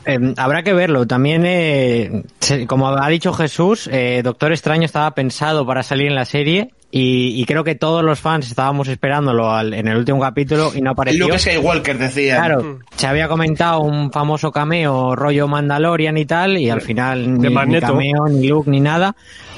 [0.07, 1.07] Eh, habrá que verlo.
[1.07, 6.15] También, eh, se- como ha dicho Jesús, eh, Doctor Extraño estaba pensado para salir en
[6.15, 10.21] la serie y, y creo que todos los fans estábamos esperándolo al- en el último
[10.21, 11.27] capítulo y no apareció.
[11.27, 12.37] Luke Skywalker decía.
[12.37, 17.49] Claro, se había comentado un famoso cameo rollo Mandalorian y tal, y al final ni,
[17.49, 17.55] ni
[17.93, 19.15] cameo, ni Luke, ni nada.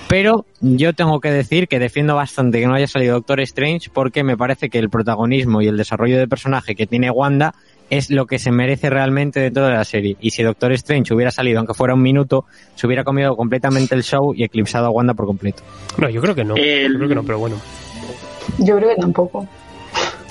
[0.09, 4.25] Pero yo tengo que decir que defiendo bastante que no haya salido Doctor Strange porque
[4.25, 7.55] me parece que el protagonismo y el desarrollo de personaje que tiene Wanda
[7.91, 10.17] es lo que se merece realmente dentro de la serie.
[10.21, 12.45] Y si Doctor Strange hubiera salido, aunque fuera un minuto,
[12.77, 15.63] se hubiera comido completamente el show y eclipsado a Wanda por completo.
[15.99, 16.55] No, yo creo que no.
[16.57, 17.57] El- Yo creo que no, pero bueno.
[18.59, 19.47] Yo creo que tampoco.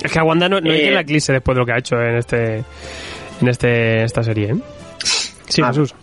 [0.02, 1.72] Es que a Wanda no, no hay Eh, quien la eclipse después de lo que
[1.72, 2.64] ha hecho en este
[3.42, 4.56] en este esta serie, ¿eh?
[5.48, 5.68] Sí, Ah.
[5.68, 5.94] Jesús.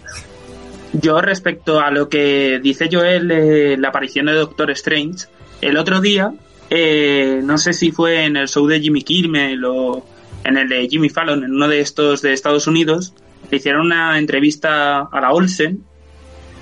[0.94, 5.26] Yo respecto a lo que dice Joel de la aparición de Doctor Strange,
[5.62, 6.32] el otro día,
[6.70, 10.06] eh, no sé si fue en el show de Jimmy Kimmel o
[10.48, 13.14] en el de Jimmy Fallon, en uno de estos de Estados Unidos,
[13.52, 15.84] le hicieron una entrevista a la Olsen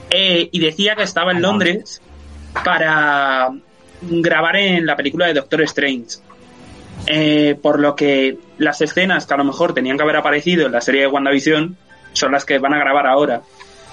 [0.10, 2.02] eh, y decía que estaba en Londres
[2.63, 3.52] para
[4.02, 6.17] grabar en la película de Doctor Strange.
[7.06, 10.71] Eh, por lo que las escenas que a lo mejor tenían que haber aparecido en
[10.71, 11.78] la serie de WandaVision
[12.13, 13.43] son las que van a grabar ahora.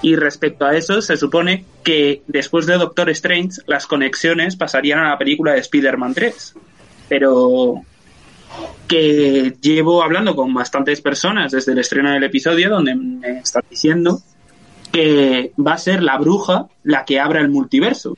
[0.00, 5.11] Y respecto a eso, se supone que después de Doctor Strange, las conexiones pasarían a
[5.11, 6.55] la película de Spider-Man 3.
[7.11, 7.83] Pero
[8.88, 14.21] que llevo hablando con bastantes personas desde el estreno del episodio, donde me están diciendo
[14.93, 18.17] que va a ser la bruja la que abra el multiverso.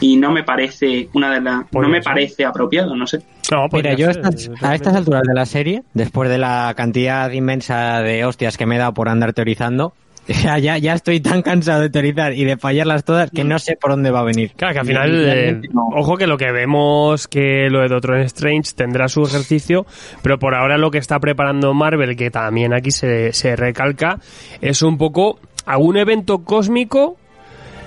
[0.00, 2.04] Y no me parece una de las, no Podría me ser.
[2.04, 3.18] parece apropiado, no sé.
[3.50, 6.38] No, Mira, podría yo a ser, estas, a estas alturas de la serie, después de
[6.38, 9.92] la cantidad inmensa de hostias que me he dado por andar teorizando,
[10.60, 13.90] ya, ya estoy tan cansado de teorizar y de fallarlas todas que no sé por
[13.90, 14.52] dónde va a venir.
[14.56, 15.88] Claro, que al final, eh, no.
[15.94, 19.86] ojo que lo que vemos que lo de Doctor Strange tendrá su ejercicio,
[20.22, 24.18] pero por ahora lo que está preparando Marvel, que también aquí se, se recalca,
[24.60, 27.16] es un poco algún evento cósmico.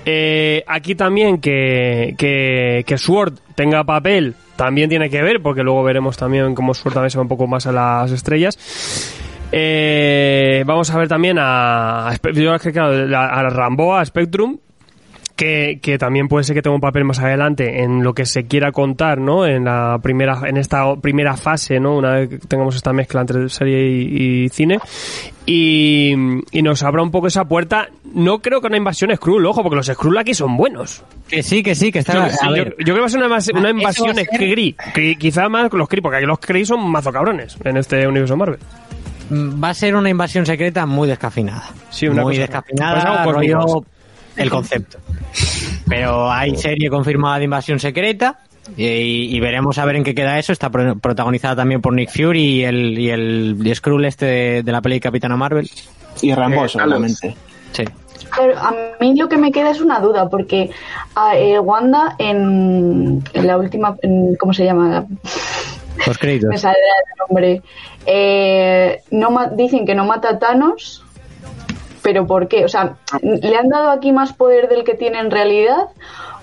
[0.05, 5.83] eh, aquí también que, que, que Sword tenga papel también tiene que ver, porque luego
[5.83, 8.57] veremos también cómo Sword también se va un poco más a las estrellas.
[9.57, 14.57] Eh, vamos a ver también a, a, yo creo que, a, Rambo, a Spectrum,
[15.37, 18.47] que, que también puede ser que tenga un papel más adelante en lo que se
[18.47, 19.45] quiera contar, ¿no?
[19.45, 21.95] En la primera, en esta primera fase, ¿no?
[21.95, 24.77] Una vez que tengamos esta mezcla entre serie y, y cine.
[25.45, 26.13] Y,
[26.51, 27.87] y nos abra un poco esa puerta.
[28.13, 31.01] No creo que una invasión Skrull, ojo, porque los Skrull aquí son buenos.
[31.29, 32.13] Que sí, que sí, que está.
[32.13, 34.27] Yo, a sí, yo- ver, yo creo que va a ser una, una invasión ser-
[34.27, 34.75] Kree.
[34.93, 38.35] Kree, Quizá más los Kree, porque aquí los Kree son mazo cabrones en este universo
[38.35, 38.59] Marvel.
[39.29, 41.69] Mm, va a ser una invasión secreta muy descafeinada.
[41.89, 43.83] Sí, una muy cosa- descafeinada, pues rollo
[44.37, 44.97] el concepto.
[45.87, 48.39] Pero hay serie confirmada de invasión secreta
[48.75, 48.83] y,
[49.35, 50.51] y veremos a ver en qué queda eso.
[50.51, 54.63] Está pro- protagonizada también por Nick Fury y el, y el y Skrull este de,
[54.63, 55.69] de la peli Capitana Marvel.
[56.21, 57.35] Y Rambo, Eh, seguramente.
[57.71, 57.83] Sí.
[58.31, 60.69] Claro, a mí lo que me queda es una duda, porque
[61.15, 65.05] a, eh, Wanda en, en la última, en- ¿cómo se llama?
[66.05, 66.49] Los créditos.
[66.49, 67.61] Me sale el nombre.
[68.05, 71.03] Eh, no dicen que no mata a Thanos,
[72.01, 72.65] pero ¿por qué?
[72.65, 75.87] O sea, ¿le han dado aquí más poder del que tiene en realidad?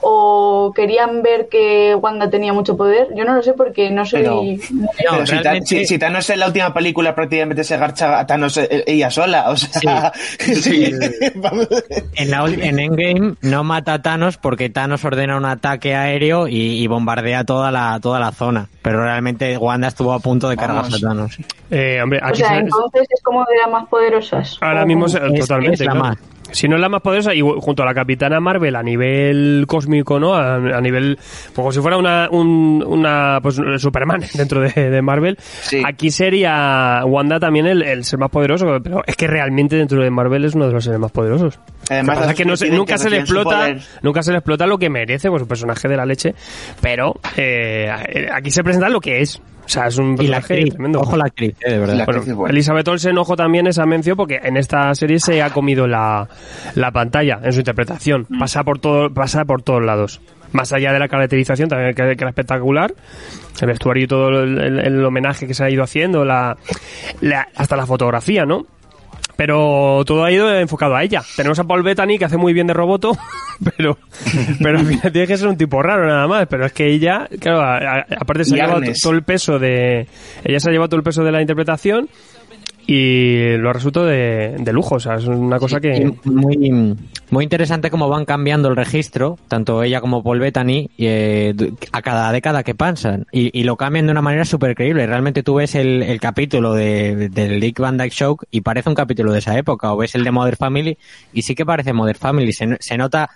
[0.03, 3.09] ¿O querían ver que Wanda tenía mucho poder?
[3.15, 4.21] Yo no lo sé porque no soy...
[4.23, 7.77] Pero- No, Pero si, Ta- realmente- si- si Thanos en la última película prácticamente se
[7.77, 10.13] garcha a Thanos eh, ella sola, o sea...
[10.39, 10.93] Sí.
[11.37, 11.69] vamos.
[12.17, 16.83] En, la, en Endgame no mata a Thanos porque Thanos ordena un ataque aéreo y,
[16.83, 18.69] y bombardea toda la, toda la zona.
[18.83, 21.05] Pero realmente Wanda estuvo a punto de cargarse Vamos.
[21.05, 21.39] a Thanos.
[21.71, 24.59] Eh, hombre, O sea, se- entonces es como de las más poderosas.
[24.61, 25.75] Ahora ¿O mismo Es- totalmente.
[25.75, 26.01] es la claro.
[26.09, 26.19] más.
[26.53, 30.21] Si no es la más poderosa, y junto a la Capitana Marvel a nivel cósmico,
[30.21, 30.35] ¿no?
[30.35, 35.03] A, a nivel, pues como si fuera una, un, una pues Superman dentro de, de
[35.03, 35.37] Marvel.
[35.39, 35.83] Sí.
[35.85, 40.11] Aquí sería Wanda también el, el ser más poderoso, pero es que realmente dentro de
[40.11, 41.59] Marvel es uno de los seres más poderosos.
[41.93, 44.31] Además, que pasa es que no se- tienen nunca que se le explota, nunca se
[44.33, 46.35] le explota lo que merece, pues un personaje de la leche,
[46.81, 47.89] pero eh,
[48.33, 49.41] aquí se presenta lo que es.
[49.65, 51.01] O sea, es un Y la personaje tremendo.
[51.01, 51.95] ojo la actriz, eh, de verdad.
[51.95, 52.53] La- Bueno, actriz es buena.
[52.53, 56.29] Elizabeth Olsen, ojo también esa mención porque en esta serie se ha comido la,
[56.75, 58.27] la pantalla en su interpretación.
[58.41, 60.21] Pasa por todo, pasa por todos lados.
[60.51, 62.93] Más allá de la caracterización, también que, que era espectacular.
[63.61, 66.57] El vestuario y todo el, el- el homenaje que se ha ido haciendo, la,
[67.21, 68.67] la- hasta la fotografía, ¿no?
[69.37, 71.23] Pero todo ha ido enfocado a ella.
[71.37, 73.17] Tenemos a Paul Bettany que hace muy bien de roboto,
[73.77, 73.99] pero,
[74.63, 76.47] pero al final tiene que ser un tipo raro nada más.
[76.49, 79.59] Pero es que ella, claro, a- a- aparte se Y ha llevado todo el peso
[79.59, 80.07] de,
[80.45, 82.09] ella se ha llevado todo el peso de la interpretación
[82.87, 84.97] y lo ha resuelto de, de lujo.
[84.97, 86.13] O sea, es una cosa que.
[86.25, 86.97] Muy,
[87.31, 91.55] muy interesante cómo van cambiando el registro, tanto ella como Paul Bettany, eh,
[91.93, 93.27] a cada década que pasan.
[93.33, 95.07] Y, y lo cambian de una manera súper creíble.
[95.07, 98.95] Realmente tú ves el, el capítulo de, del Dick Van Dyke Show y parece un
[98.95, 99.93] capítulo de esa época.
[99.93, 100.99] O ves el de Mother Family
[101.33, 102.53] y sí que parece Mother Family.
[102.53, 103.31] Se, se nota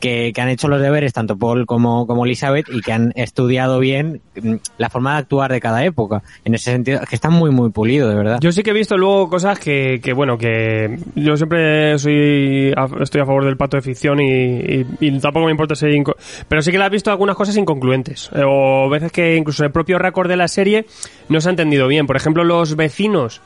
[0.00, 4.20] que, han hecho los deberes tanto Paul como, como Elizabeth y que han estudiado bien
[4.40, 6.22] mm, la forma de actuar de cada época.
[6.44, 8.38] En ese sentido, que están muy, muy pulidos, de verdad.
[8.40, 13.20] Yo sí que he visto luego cosas que, que bueno, que yo siempre soy estoy
[13.20, 15.92] a favor del pacto de ficción y, y- tampoco me importa ser...
[16.48, 18.30] pero sí que la he visto algunas cosas inconcluentes.
[18.34, 20.86] Eh, O veces que incluso el propio récord de la serie
[21.28, 22.06] no se ha entendido bien.
[22.06, 23.40] Por ejemplo, los vecinos,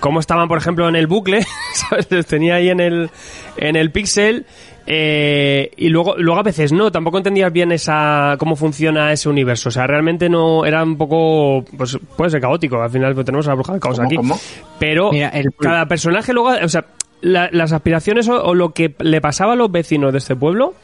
[0.00, 2.10] cómo estaban, por ejemplo, en el bucle, ¿sabes?
[2.10, 3.10] Les tenía ahí en el,
[3.56, 4.46] en el pixel...
[4.86, 9.68] eh, y luego, luego a veces no, tampoco entendías bien esa cómo funciona ese universo.
[9.68, 12.80] O sea, realmente no era un poco, pues puede ser caótico.
[12.82, 14.16] Al final pues, tenemos a la bruja del caos ¿Cómo, aquí.
[14.16, 14.38] cómo?
[14.78, 16.84] Pero Mira, el- cada personaje luego, o sea,
[17.20, 20.74] la- las aspiraciones o, o lo que le pasaba a los vecinos de este pueblo,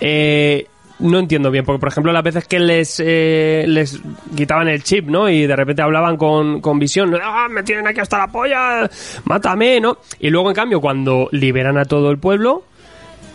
[0.00, 0.66] eh,
[0.98, 4.00] no entiendo bien, porque por ejemplo las veces que les eh, les
[4.36, 5.28] quitaban el chip, ¿no?
[5.28, 8.88] Y de repente hablaban con, con visión, ¡ah, me tienen aquí hasta la polla!
[9.24, 9.80] ¡Mátame!
[9.80, 9.98] ¿no?
[10.20, 12.62] Y luego en cambio cuando liberan a todo el pueblo,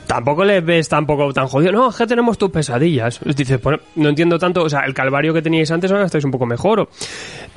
[0.08, 1.72] tampoco les ves tampoco tan jodido.
[1.72, 3.20] No, es que tenemos tus pesadillas.
[3.24, 6.32] Dices, bueno, no entiendo tanto, o sea, el calvario que teníais antes ahora estáis un
[6.32, 6.90] poco mejor.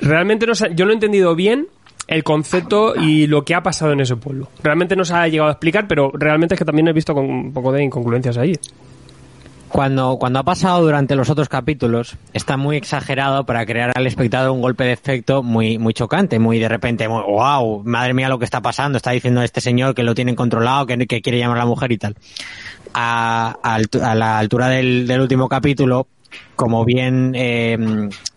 [0.01, 1.67] Realmente no yo no he entendido bien
[2.07, 4.49] el concepto y lo que ha pasado en ese pueblo.
[4.61, 7.29] Realmente no se ha llegado a explicar, pero realmente es que también he visto con
[7.29, 8.53] un poco de incongruencias ahí.
[9.71, 14.51] Cuando, cuando ha pasado durante los otros capítulos, está muy exagerado para crear al espectador
[14.51, 18.37] un golpe de efecto muy, muy chocante, muy de repente, muy, wow, madre mía lo
[18.37, 21.57] que está pasando, está diciendo este señor que lo tienen controlado, que, que quiere llamar
[21.57, 22.15] a la mujer y tal.
[22.93, 26.07] A, a la altura del, del último capítulo,
[26.55, 27.77] como bien eh,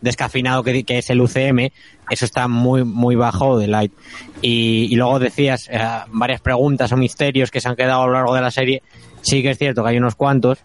[0.01, 1.71] descafinado que, que, es el UCM,
[2.11, 3.93] eso está muy, muy bajo de light.
[4.41, 8.13] Y, y luego decías eh, varias preguntas o misterios que se han quedado a lo
[8.13, 8.83] largo de la serie.
[9.23, 10.59] Sí que es cierto que hay unos cuantos,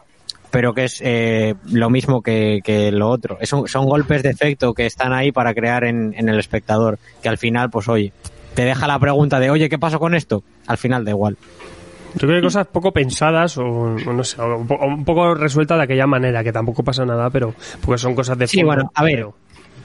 [0.52, 3.38] pero que es eh, lo mismo que, que lo otro.
[3.42, 7.00] Es un, son golpes de efecto que están ahí para crear en, en, el espectador,
[7.22, 8.12] que al final, pues oye,
[8.54, 10.44] te deja la pregunta de, oye, ¿qué pasó con esto?
[10.68, 11.38] Al final da igual.
[12.14, 15.78] Yo creo que hay cosas poco pensadas o, o no sé, o, un poco resueltas
[15.78, 17.54] de aquella manera, que tampoco pasa nada, pero
[17.86, 19.16] porque son cosas de Sí, bueno, a ver.
[19.16, 19.36] pero-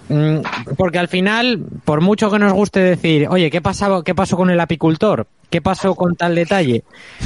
[0.06, 0.40] Mm,
[0.76, 4.50] Porque al final, por mucho que nos guste decir, oye, ¿qué, pasaba, ¿qué pasó con
[4.50, 5.26] el apicultor?
[5.54, 6.82] ¿Qué pasó con tal detalle?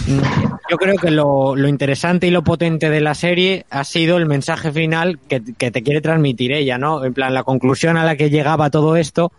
[0.06, 0.20] Mm,
[0.68, 4.70] Yo creo que lo, interesante y lo potente de la serie ha sido el mensaje
[4.70, 7.06] final que, te quiere transmitir ella, ¿no?
[7.06, 9.32] En plan, la conclusión a la que llegaba todo esto.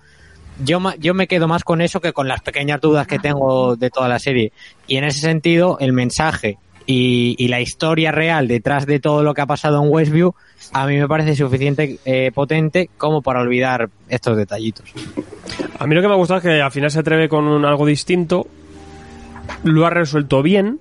[0.65, 3.91] Yo, yo me quedo más con eso que con las pequeñas dudas que tengo de
[3.91, 4.53] toda la serie.
[4.87, 9.35] Y en ese sentido, el mensaje y, y la historia real detrás de todo lo
[9.35, 10.33] que ha pasado en Westview
[10.73, 14.85] a mí me parece suficiente eh, potente como para olvidar estos detallitos.
[15.77, 17.65] A mí lo que me ha gustado es que al final se atreve con un
[17.65, 18.47] algo distinto,
[19.63, 20.79] lo ha resuelto bien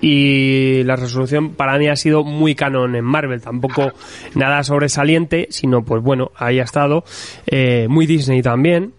[0.00, 3.92] y la resolución para mí ha sido muy canon en Marvel, tampoco
[4.34, 7.04] nada sobresaliente, sino pues bueno, ahí ha estado,
[7.46, 8.92] eh, muy Disney también.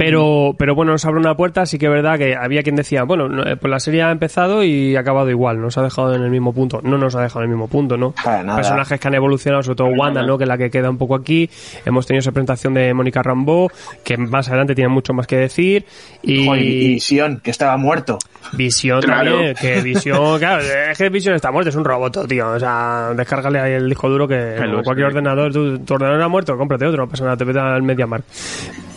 [0.00, 3.02] Pero, pero bueno, nos abre una puerta, sí que es verdad que había quien decía,
[3.02, 6.14] bueno, no, eh, pues la serie ha empezado y ha acabado igual, nos ha dejado
[6.14, 6.80] en el mismo punto.
[6.82, 8.12] No nos ha dejado en el mismo punto, ¿no?
[8.12, 8.56] Para nada.
[8.56, 10.38] Personajes que han evolucionado, sobre todo Wanda, ¿no?
[10.38, 11.50] Que es la que queda un poco aquí.
[11.84, 13.68] Hemos tenido esa presentación de Mónica Rambeau,
[14.02, 15.84] que más adelante tiene mucho más que decir.
[16.22, 18.18] Y, Joder, y Visión, que estaba muerto.
[18.54, 19.32] Visión Claro.
[19.32, 22.52] también, que Visión, claro, es que Visión está muerto, es un robot, tío.
[22.52, 26.56] O sea, descárgale ahí el disco duro que cualquier ordenador, tu, tu ordenador ha muerto,
[26.56, 28.26] cómprate otro, no pasa nada, te vete al MediaMarkt.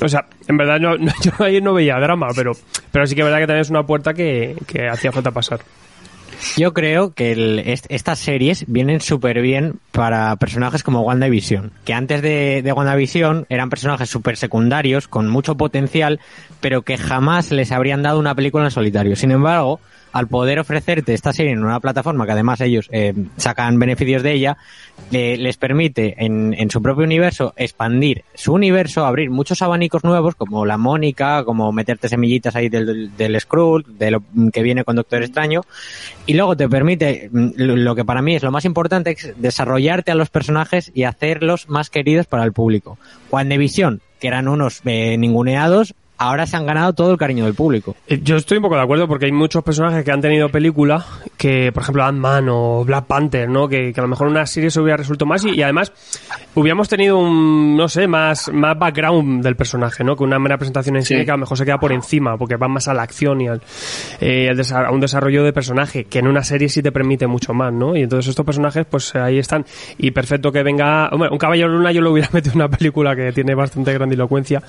[0.01, 2.53] O sea, en verdad no, yo ayer no veía drama, pero,
[2.91, 5.61] pero sí que es verdad que también es una puerta que, que hacía falta pasar.
[6.57, 12.61] Yo creo que estas series vienen súper bien para personajes como WandaVision, que antes de,
[12.61, 16.19] de WandaVision eran personajes súper secundarios, con mucho potencial,
[16.59, 19.15] pero que jamás les habrían dado una película en solitario.
[19.15, 19.79] Sin embargo,
[20.13, 24.33] al poder ofrecerte esta serie en una plataforma que además ellos eh, sacan beneficios de
[24.33, 24.57] ella,
[25.11, 30.35] eh, les permite en, en su propio universo expandir su universo, abrir muchos abanicos nuevos
[30.35, 34.95] como la Mónica, como meterte semillitas ahí del, del, Skrull, de lo que viene con
[34.95, 35.61] Doctor Extraño,
[36.25, 40.11] y luego te permite, mm, lo que para mí es lo más importante, es desarrollarte
[40.11, 42.97] a los personajes y hacerlos más queridos para el público.
[43.31, 47.95] WandaVision, que eran unos eh, ninguneados, ahora se han ganado todo el cariño del público.
[48.07, 51.05] Eh, Yo estoy un poco de acuerdo porque hay muchos personajes que han tenido película,
[51.37, 53.67] que por ejemplo Ant-Man o Black Panther, ¿no?
[53.67, 55.91] Que, que a lo mejor una serie se hubiera resuelto más y, y además
[56.55, 60.15] hubiéramos tenido un, no sé, más, más background del personaje, ¿no?
[60.15, 62.55] Que una mera presentación en serie que a lo mejor se queda por encima porque
[62.55, 63.61] va más a la acción y al,
[64.21, 67.27] eh, al desa- a un desarrollo de personaje que en una serie sí te permite
[67.27, 67.95] mucho más, ¿no?
[67.95, 69.65] Y entonces estos personajes pues ahí están
[69.97, 73.15] y perfecto que venga, hombre, un Caballero Luna yo lo hubiera metido en una película
[73.15, 74.61] que tiene bastante grandilocuencia,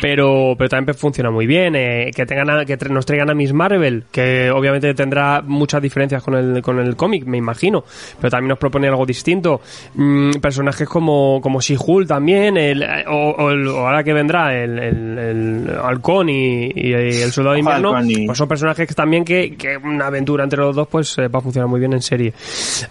[0.00, 1.74] pero, pero también funciona muy bien.
[1.76, 6.22] eh, que tengan a- que nos traigan a Miss Marvel, que obviamente tendrá muchas diferencias
[6.22, 7.84] con el, con el cómic, me imagino,
[8.20, 9.60] pero también nos propone algo distinto.
[9.94, 14.78] Mm, personajes como, como She-Hulk también, el, o, o el- o ahora que vendrá el,
[14.78, 17.92] el, el Halcón y, y el Soldado de Invierno,
[18.26, 21.38] pues son personajes que también que, que una aventura entre los dos pues eh, va
[21.38, 22.32] a funcionar muy bien en serie.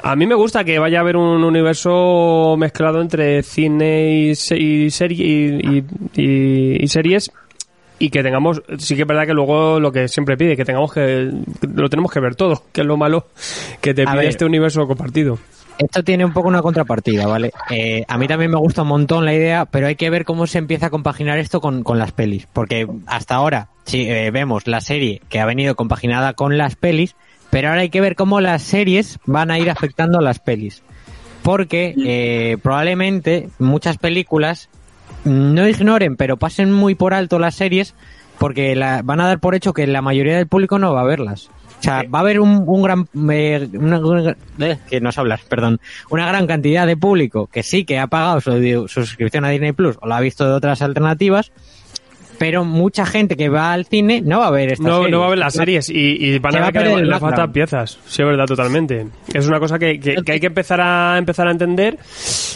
[0.04, 4.89] A mí me gusta que vaya a haber un universo mezclado entre cine y, y
[4.91, 5.26] serie
[5.63, 5.84] y-
[6.15, 7.32] y- y series
[8.00, 10.92] y que tengamos sí que es verdad que luego lo que siempre pide que tengamos
[10.94, 11.32] que
[11.62, 13.28] lo tenemos que ver todo que es lo malo
[13.82, 14.26] que te A pide ver.
[14.28, 15.40] este universo compartido
[15.78, 17.52] Esto tiene un poco una contrapartida, ¿vale?
[17.70, 20.48] Eh, a mí también me gusta un montón la idea, pero hay que ver cómo
[20.48, 22.48] se empieza a compaginar esto con, con las pelis.
[22.54, 27.18] Porque hasta ahora, sí, eh, vemos la serie que ha venido compaginada con las pelis,
[27.50, 30.82] pero ahora hay que ver cómo las series van a ir afectando a las pelis.
[31.44, 34.70] Porque eh, probablemente muchas películas
[35.26, 37.94] no ignoren, pero pasen muy por alto las series
[38.40, 41.06] porque la- van a dar por hecho que la mayoría del público no va a
[41.06, 41.50] verlas.
[41.80, 43.08] O sea, va a haber un, un gran...
[43.32, 45.80] eh, una- una- eh, que no sé hablar, perdón.
[46.10, 48.52] Una gran cantidad de público que sí que ha pagado su,
[48.88, 51.52] su suscripción a Disney Plus o la ha visto de otras alternativas,
[52.38, 55.12] pero mucha gente que va al cine no va a ver estas no, series.
[55.12, 57.04] no va a ver las series y, y van Se a va ver a que
[57.04, 58.00] le, faltan piezas.
[58.08, 59.08] Sí es verdad totalmente.
[59.34, 61.98] Es una cosa que, que- que hay que empezar a empezar a entender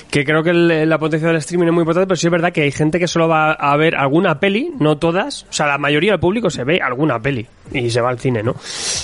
[0.10, 2.52] que creo que el- la potencia del streaming es muy importante pero sí es verdad
[2.52, 5.78] que hay gente que solo va a ver alguna peli no todas o sea la
[5.78, 8.56] mayoría del público se ve alguna peli y se va al cine no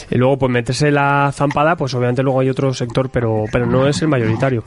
[0.10, 3.88] y luego pues meterse la zampada pues obviamente luego hay otro sector pero pero no
[3.88, 4.64] es el mayoritario.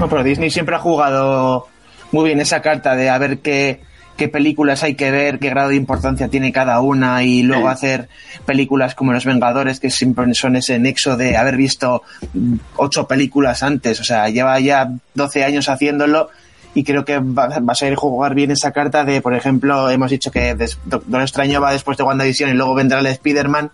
[0.00, 1.66] No, pero Disney siempre ha jugado
[2.12, 3.80] muy bien esa carta de a ver qué,
[4.16, 8.08] qué películas hay que ver, qué grado de importancia tiene cada una y luego hacer
[8.46, 12.02] películas como Los Vengadores que siempre son ese nexo de haber visto
[12.32, 16.30] mm, ocho películas antes, o sea, lleva ya 12 años haciéndolo
[16.74, 20.10] y creo que va, va a saber jugar bien esa carta de, por ejemplo, hemos
[20.10, 20.54] dicho que
[20.84, 23.70] Doctor Extraño va después de WandaVision y luego vendrá el Spider-Man,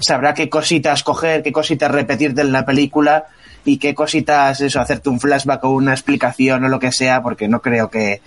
[0.00, 3.26] sabrá qué cositas coger, qué cositas repetirte en la película
[3.64, 7.46] y qué cositas, eso, hacerte un flashback o una explicación o lo que sea, porque
[7.46, 8.20] no creo que,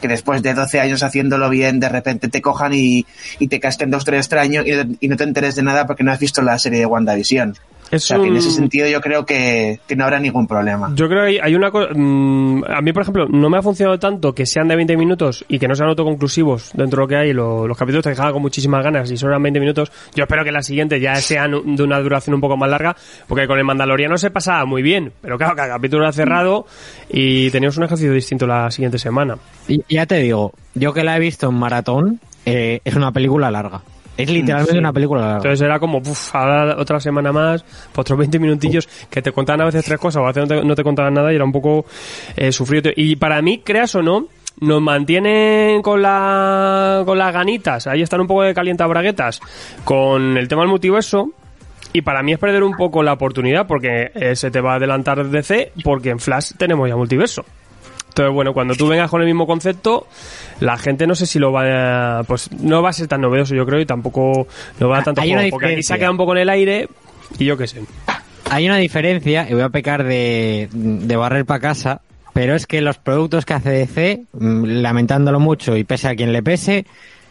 [0.00, 3.06] que después de 12 años haciéndolo bien, de repente te cojan y,
[3.38, 6.18] y te casquen Doctor Extraño y, y no te enteres de nada porque no has
[6.18, 7.56] visto la serie de WandaVision.
[7.90, 10.90] Es o sea, que en ese sentido yo creo que, que no habrá ningún problema.
[10.94, 11.88] Yo creo que hay, hay una cosa.
[11.90, 15.58] a mí, por ejemplo, no me ha funcionado tanto que sean de 20 minutos y
[15.58, 17.32] que no sean autoconclusivos dentro de lo que hay.
[17.32, 19.90] Lo- los capítulos te dejaban con muchísimas ganas y solo eran 20 minutos.
[20.14, 23.46] Yo espero que las siguientes ya sean de una duración un poco más larga, porque
[23.46, 25.12] con el Mandaloriano se pasaba muy bien.
[25.22, 26.66] Pero claro, cada capítulo era cerrado
[27.08, 29.36] y teníamos un ejercicio distinto la siguiente semana.
[29.66, 33.50] Y ya te digo, yo que la he visto en maratón, eh, es una película
[33.50, 33.82] larga.
[34.18, 34.78] Es literalmente Sí.
[34.78, 35.36] una película larga.
[35.36, 37.64] Entonces era como, uff, ahora otra semana más,
[37.96, 40.64] otros 20 minutillos, que te contaban a veces tres cosas, o a veces no te,
[40.66, 41.86] no te contaban nada y era un poco
[42.36, 42.90] eh, sufrido.
[42.94, 44.26] Y para mí, creas o no,
[44.60, 49.40] nos mantienen con la con las ganitas, ahí están un poco de calientabraguetas,
[49.84, 51.30] con el tema del multiverso.
[51.92, 54.76] Y para mí es perder un poco la oportunidad porque eh, se te va a
[54.76, 57.44] adelantar DC porque en Flash tenemos ya multiverso.
[58.18, 60.08] Entonces, bueno, cuando tú vengas con el mismo concepto,
[60.58, 62.24] la gente no sé si lo va a...
[62.24, 64.48] Pues no va a ser tan novedoso, yo creo, y tampoco
[64.80, 66.38] no va a dar tanto Hay juego, porque aquí se ha quedado un poco en
[66.38, 66.88] el aire
[67.38, 67.82] y yo qué sé.
[68.50, 72.00] Hay una diferencia, y voy a pecar de, de barrer para casa,
[72.32, 76.32] pero es que los productos que hace DC, mm, lamentándolo mucho y pese a quien
[76.32, 76.86] le pese,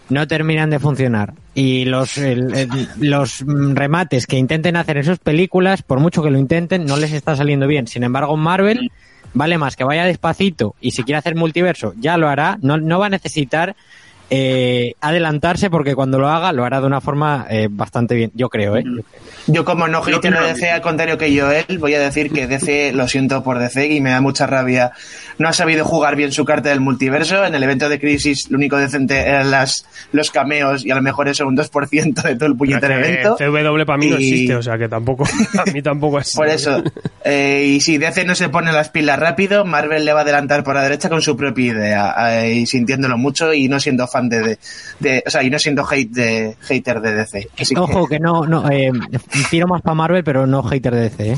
[0.07, 1.33] no terminan de funcionar.
[1.53, 6.23] Y los, el- el- los mm, remates que intenten hacer en sus películas, por mucho
[6.23, 7.87] que lo intenten, no les está saliendo bien.
[7.87, 8.89] Sin embargo, Marvel
[9.37, 12.57] vale más que vaya despacito y si quiere hacer multiverso, ya lo hará.
[12.61, 13.75] No, no va a necesitar
[14.29, 18.31] eh, adelantarse porque cuando lo haga, lo hará de una forma eh, bastante bien.
[18.33, 18.83] Yo creo, ¿eh?
[19.47, 22.47] Yo como no hater de creo- DC, al contrario que Joel, voy a decir que
[22.47, 24.91] DC, lo siento por DC y me da mucha rabia,
[25.37, 27.45] no ha sabido jugar bien su carta del multiverso.
[27.45, 31.01] En el evento de Crisis lo único decente eran las, los cameos y a lo
[31.01, 33.37] mejor eso un 2% de todo el puñetero evento.
[33.37, 35.23] CW para mí no Y- existe, o sea que tampoco,
[35.57, 36.33] a mí tampoco es.
[36.35, 36.83] Por eso.
[37.23, 40.63] Eh, y si DC no se pone las pilas rápido, Marvel le va a adelantar
[40.65, 42.43] por la derecha con su propia idea.
[42.43, 44.59] eh, y sintiéndolo mucho y no siendo fan de, de,
[44.99, 47.47] de- O sea, y no siendo hate de, hater de DC.
[47.59, 48.91] Así Ojo, que no, no eh,
[49.49, 51.37] tiro más para Marvel, pero no hater de DC, ¿eh?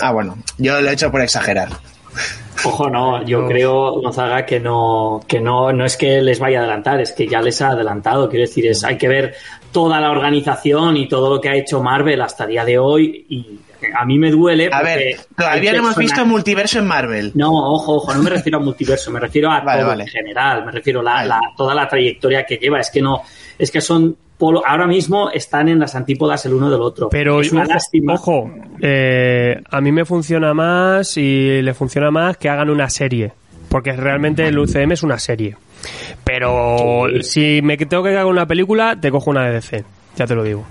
[0.00, 0.36] ah, bueno.
[0.58, 1.68] Yo lo he hecho por exagerar.
[2.64, 3.48] Ojo, no, yo No.
[3.48, 7.28] creo, Gonzaga, que no, que no, no es que les vaya a adelantar, es que
[7.28, 8.28] ya les ha adelantado.
[8.28, 9.34] Quiero decir, es, hay que ver
[9.70, 13.24] toda la organización y todo lo que ha hecho Marvel hasta el día de hoy
[13.28, 13.60] y
[13.96, 14.68] a mí me duele.
[14.72, 17.32] A ver, todavía no hemos visto multiverso en Marvel.
[17.34, 20.02] No, ojo, ojo, no me refiero a multiverso, me refiero a Vale, todo vale.
[20.04, 21.28] en general, me refiero a la, Vale.
[21.28, 22.80] la- toda la trayectoria que lleva.
[22.80, 23.22] Es que no,
[23.58, 27.08] es que son polo, ahora mismo están en las antípodas el uno del otro.
[27.08, 28.14] Pero es una ojo, lástima.
[28.14, 33.32] ojo, eh, a mí me funciona más y le funciona más que hagan una serie.
[33.68, 35.54] Porque realmente el UCM es una serie.
[36.24, 39.84] Pero si me tengo que hacer una película, te cojo una de DC.
[40.16, 40.66] Ya te lo digo.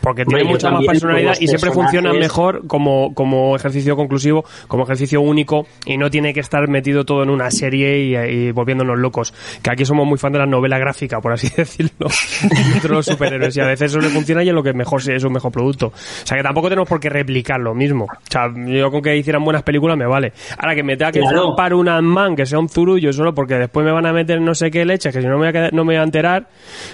[0.00, 5.20] Porque tiene mucha más personalidad y siempre funciona mejor como, como ejercicio conclusivo, como ejercicio
[5.20, 9.34] único y no tiene que estar metido todo en una serie y, y volviéndonos locos.
[9.62, 12.08] Que aquí somos muy fan de la novela gráfica, por así decirlo,
[12.72, 13.56] dentro de los superhéroes.
[13.56, 15.88] Y a veces eso le funciona y es lo que mejor es un mejor producto.
[15.88, 18.04] O sea que tampoco tenemos por qué replicar lo mismo.
[18.04, 20.32] O sea, yo con que hicieran buenas películas me vale.
[20.58, 21.54] Ahora que me tenga que Claro.
[21.76, 24.70] un Ant-Man que sea un zurullo solo porque después me van a meter no sé
[24.70, 26.48] qué leche, que si no me voy a, quedar- no me voy a enterar,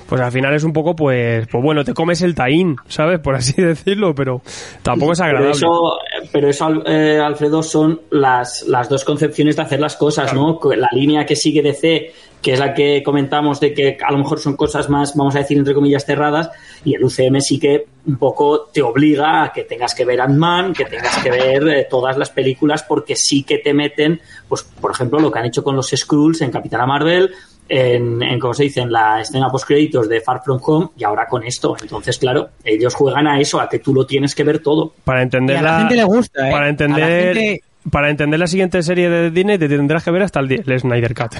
[0.09, 3.21] pues al final es un poco, pues, pues bueno, te comes el taín, ¿sabes?
[3.21, 4.41] Por así decirlo, pero
[4.83, 5.57] tampoco es Pero agradable.
[5.57, 5.99] eso,
[6.33, 10.59] pero eso eh, Alfredo, son las, las dos concepciones de hacer las cosas, ¿no?
[10.77, 14.39] La línea que sigue DC, que es la que comentamos de que a lo mejor
[14.39, 16.51] son cosas más, vamos a decir, entre comillas, cerradas,
[16.85, 20.73] y el UCM sí que un poco te obliga a que tengas que ver Ant-Man,
[20.73, 24.93] que tengas que ver eh, todas las películas, porque sí que te meten, pues, por
[24.93, 27.33] ejemplo, lo que han hecho con los Skrulls en Capitana Marvel,
[27.69, 28.81] en, en ¿cómo se dice?
[28.81, 31.77] En la escena post-créditos de Far From Home, y ahora con esto.
[31.81, 34.93] Entonces, claro, ellos juegan a eso, a que tú lo tienes que ver todo.
[35.05, 36.53] Para entender Y a la gente le gusta, ¿eh?
[36.53, 37.35] Para A la entender...
[37.37, 40.81] gente- Para entender la siguiente serie de Disney te tendrás que ver hasta el, el
[40.81, 41.35] Snyder Cut.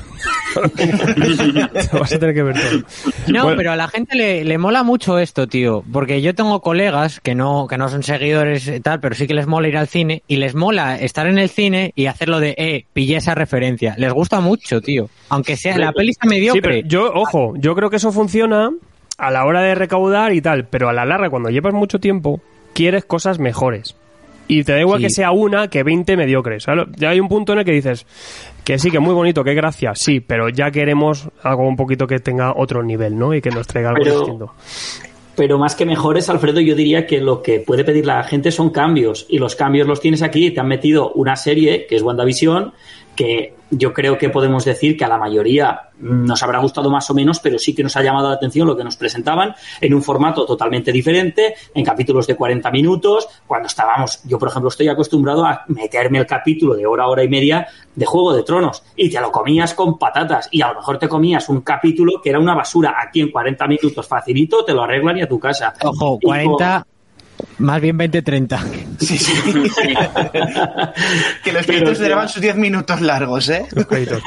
[0.75, 2.81] Te vas a tener que ver todo.
[3.29, 5.83] No, Bueno, pero a la gente le, le mola mucho esto, tío.
[5.93, 9.35] Porque yo tengo colegas que no, que no son seguidores y tal, pero sí que
[9.35, 10.23] les mola ir al cine.
[10.29, 13.95] Y les mola estar en el cine y hacerlo de, eh, pillé esa referencia.
[13.99, 15.09] Les gusta mucho, tío.
[15.29, 16.61] Aunque sea la peli Sí, mediocre.
[16.63, 18.71] pero yo, ojo, yo creo que eso funciona
[19.19, 22.41] a la hora de recaudar y tal, pero a la larga, cuando llevas mucho tiempo,
[22.75, 23.97] quieres cosas mejores.
[24.49, 25.05] Y te da igual Sí.
[25.07, 26.65] que sea una que 20 mediocres.
[26.65, 26.87] ¿sabes?
[26.97, 28.07] Ya hay un punto en el que dices
[28.65, 32.19] que sí, que muy bonito, que gracia, sí, pero ya queremos algo un poquito que
[32.19, 33.33] tenga otro nivel, ¿no?
[33.35, 34.53] Y que nos traiga algo Pero- distinto.
[35.37, 38.71] Pero más que mejores, Alfredo, yo diría que lo que puede pedir la gente son
[38.71, 39.27] cambios.
[39.29, 40.51] Y los cambios los tienes aquí.
[40.51, 42.73] Te han metido una serie que es WandaVision,
[43.17, 47.15] que yo creo que podemos decir que a la mayoría nos habrá gustado más o
[47.15, 50.03] menos, pero sí que nos ha llamado la atención lo que nos presentaban en un
[50.03, 55.45] formato totalmente diferente, en capítulos de 40 minutos, cuando estábamos, yo por ejemplo estoy acostumbrado
[55.45, 59.21] a meterme el capítulo de hora, hora y media de Juego de Tronos y te
[59.21, 62.55] lo comías con patatas y a lo mejor te comías un capítulo que era una
[62.55, 62.95] basura.
[63.03, 65.75] Aquí en 40 minutos facilito, te lo arreglan y a tu casa.
[65.83, 66.87] Ojo, Y 40,
[67.59, 68.59] más bien 20-30.
[68.99, 69.33] Sí, sí.
[71.45, 73.67] que los créditos duraban sus 10 minutos largos, ¿eh?
[73.73, 74.23] Los créditos.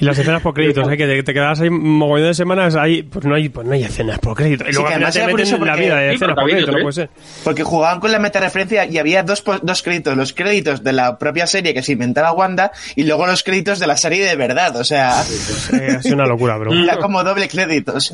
[0.00, 0.96] Y las escenas por créditos, ¿eh?
[0.96, 3.72] que te, te quedas ahí un mogollón de semanas ahí, pues no hay, pues no
[3.74, 4.68] hay escenas por créditos.
[4.68, 6.92] Y luego además te meten curioso la vida de escenas por créditos, no también, puede
[6.92, 7.10] ser.
[7.44, 10.16] Porque jugaban con la metareferencia y había dos, dos créditos.
[10.16, 13.86] Los créditos de la propia serie que se inventaba Wanda y luego los créditos de
[13.86, 14.76] la serie de verdad.
[14.76, 15.22] O sea,
[15.72, 16.72] Eh, es una locura, bro.
[16.82, 18.12] era como doble créditos.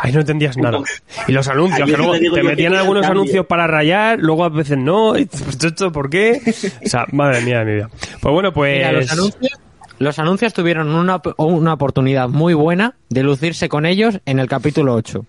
[0.00, 0.78] Ahí no entendías nada.
[1.26, 3.20] Y los anuncios, Ahí que luego te metían algunos cambio.
[3.22, 5.16] anuncios para rayar, luego a veces no.
[5.18, 6.40] Y, pues, ¿esto por qué?
[6.84, 7.90] O sea, madre mía de mi vida.
[8.20, 8.76] Pues bueno, pues.
[8.78, 9.52] Mira, los anuncios,
[9.98, 14.94] los anuncios tuvieron una, una oportunidad muy buena de lucirse con ellos en el capítulo
[14.94, 15.24] 8.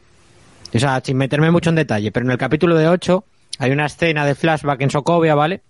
[0.73, 3.23] O sea, sin meterme mucho en detalle, pero en el capítulo de 8
[3.59, 5.61] hay una escena de flashback en Sokovia, ¿vale?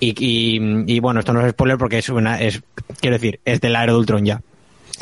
[0.00, 2.62] Y, y- y, bueno, esto no es spoiler porque es una, es,
[3.00, 4.40] quiero decir, es del Aero de ya.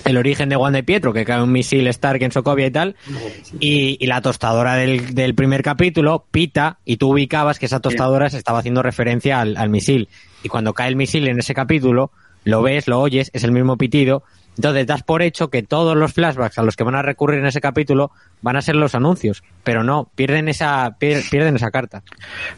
[0.05, 2.97] El origen de Wanda y Pietro, que cae un misil Stark en Sokovia y tal,
[3.61, 8.28] y, y la tostadora del, del primer capítulo pita y tú ubicabas que esa tostadora
[8.30, 10.09] se estaba haciendo referencia al, al misil.
[10.43, 12.11] Y cuando cae el misil en ese capítulo,
[12.47, 14.22] lo ves, lo oyes, es el mismo pitido.
[14.57, 17.47] Entonces das por hecho que todos los flashbacks a los que van a recurrir en
[17.47, 22.03] ese capítulo van a ser los anuncios, pero no, pierden esa, pier- pierden esa carta.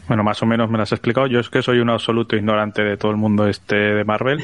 [0.07, 1.27] Bueno, más o menos me las has explicado.
[1.27, 4.39] Yo es que soy un absoluto ignorante de todo el mundo este de Marvel,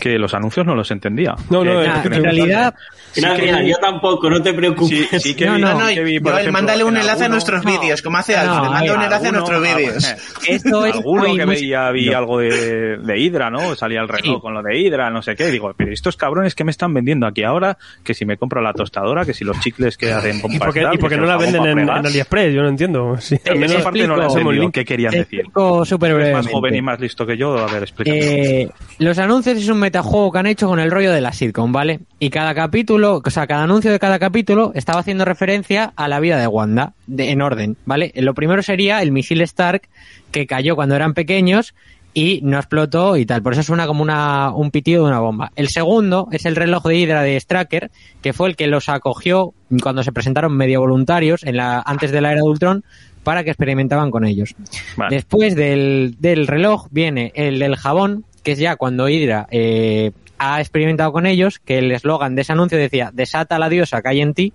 [0.00, 1.34] que los anuncios no los entendía.
[1.50, 2.74] No, no, Eh, eh, que en realidad,
[3.12, 5.08] Sí que mira, vi- yo tampoco, no te preocupes.
[5.10, 5.72] Sí, sí que No, vi, no.
[5.74, 7.70] No, no, que vi, por Joel, ejemplo, mándale un en enlace a alguno- nuestros no.
[7.72, 10.16] vídeos, como hace No, Alfred, no, manda un enlace a alguno- nuestros ah, vídeos.
[10.48, 13.74] esto es Alguno muy- que muy veía vi algo de, de Hydra, ¿no?
[13.74, 14.40] Salía el reloj Sí.
[14.40, 15.46] con lo de Hydra, no sé qué.
[15.50, 18.72] Digo, pero estos cabrones que me están vendiendo aquí ahora, que si me compro la
[18.72, 21.16] tostadora, que si los chicles que hacen ¿Y pompas por qué, tal, y por qué
[21.16, 22.54] que no la venden en, en AliExpress?
[22.54, 23.16] Yo no entiendo.
[23.18, 24.70] Sí, al menos parte no la entendido.
[24.70, 25.40] ¿Qué querían decir?
[25.40, 28.10] Es más joven y más listo que yo, a ver, explica.
[28.14, 28.68] Eh,
[28.98, 32.00] los anuncios es un metajuego que han hecho con el rollo de la sitcom, ¿vale?
[32.18, 36.20] Y cada capítulo, o sea, cada anuncio de cada capítulo estaba haciendo referencia a la
[36.20, 38.12] vida de Wanda, de- en orden, ¿vale?
[38.16, 39.82] Lo primero sería el misil Stark
[40.30, 41.74] que cayó cuando eran pequeños
[42.12, 43.40] y no explotó y tal.
[43.42, 45.52] Por eso suena como una, un pitido de una bomba.
[45.54, 47.90] El segundo es el reloj de Hydra de Stracker,
[48.20, 52.20] que fue el que los acogió cuando se presentaron medio voluntarios en la, antes de
[52.20, 52.84] la era de Ultron
[53.22, 54.56] para que experimentaban con ellos.
[54.96, 55.14] Vale.
[55.14, 60.60] Después del, del reloj viene el del jabón, que es ya cuando Hydra eh, ha
[60.60, 64.20] experimentado con ellos, que el eslogan de ese anuncio decía, desata la diosa que hay
[64.20, 64.52] en ti.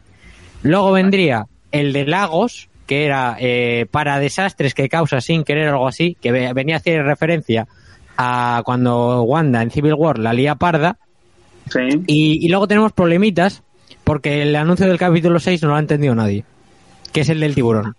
[0.64, 5.88] Luego vendría el de Lagos, que era eh, para desastres que causa sin querer algo
[5.88, 7.68] así, que ve- venía a hacer referencia
[8.18, 10.98] a cuando Wanda en Civil War la lía parda.
[11.70, 11.80] Sí.
[12.08, 13.64] Y, y luego tenemos problemitas,
[14.04, 16.46] porque el anuncio del capítulo 6 no lo ha entendido nadie,
[17.12, 17.96] que es el del tiburón.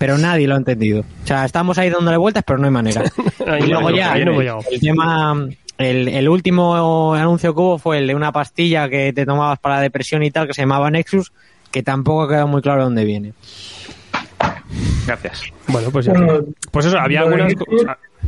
[0.00, 1.02] Pero nadie lo ha entendido.
[1.02, 3.02] O sea, estamos ahí dándole vueltas, pero no hay manera.
[3.60, 4.40] Y no, luego ya, no
[4.70, 5.46] el tema,
[5.76, 9.76] el, el último anuncio que hubo fue el de una pastilla que te tomabas para
[9.76, 11.32] la depresión y tal, que se llamaba Nexus,
[11.70, 13.34] que tampoco ha quedado muy claro de dónde viene.
[15.06, 15.42] Gracias.
[15.68, 16.44] Bueno, pues ya Bueno.
[16.70, 17.52] Pues eso, había algunas,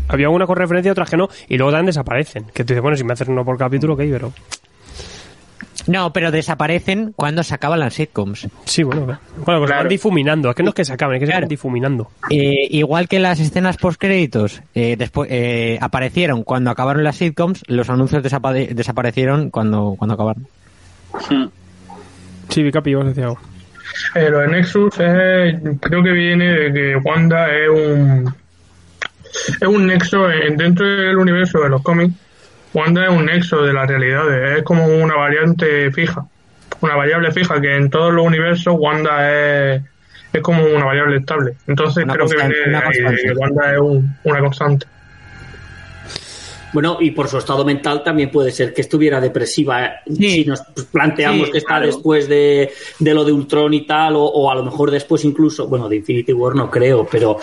[0.08, 2.44] había alguna con referencia, otras que no, y luego también desaparecen.
[2.52, 4.32] Que tú dices, bueno, si me haces uno por capítulo, ok, pero.
[5.86, 8.46] No, pero desaparecen cuando se acaban las sitcoms.
[8.64, 9.20] Sí, bueno, claro.
[9.44, 10.50] Bueno, pues se van difuminando.
[10.50, 11.44] Es que no es que se acaben, es que se Claro.
[11.44, 12.10] van difuminando.
[12.30, 17.62] Eh, igual que las escenas post créditos eh, después eh, aparecieron cuando acabaron las sitcoms,
[17.66, 20.46] los anuncios desapare- desaparecieron cuando, cuando acabaron.
[21.30, 21.46] Mm.
[22.48, 23.38] Sí, Vicapi, ibas a decir algo.
[24.14, 28.34] Eh, lo de Nexus es- creo que viene de que Wanda es un
[29.60, 32.14] es un nexo en- dentro del universo de los cómics.
[32.74, 36.24] Wanda es un nexo de las realidades, es como una variante fija,
[36.80, 39.82] una variable fija que en todos los universos Wanda es,
[40.32, 41.54] es como una variable estable.
[41.66, 43.02] Entonces Una creo que viene de ahí,
[43.36, 44.86] Wanda es un- una constante.
[46.72, 49.84] Bueno, y por su estado mental también puede ser que estuviera depresiva.
[49.86, 50.30] eh, Sí.
[50.30, 50.60] Si nos
[50.90, 51.86] planteamos Sí, que está claro.
[51.86, 55.66] después de, de lo de Ultron y tal, o, o a lo mejor después incluso,
[55.68, 57.38] bueno, de Infinity War no creo, pero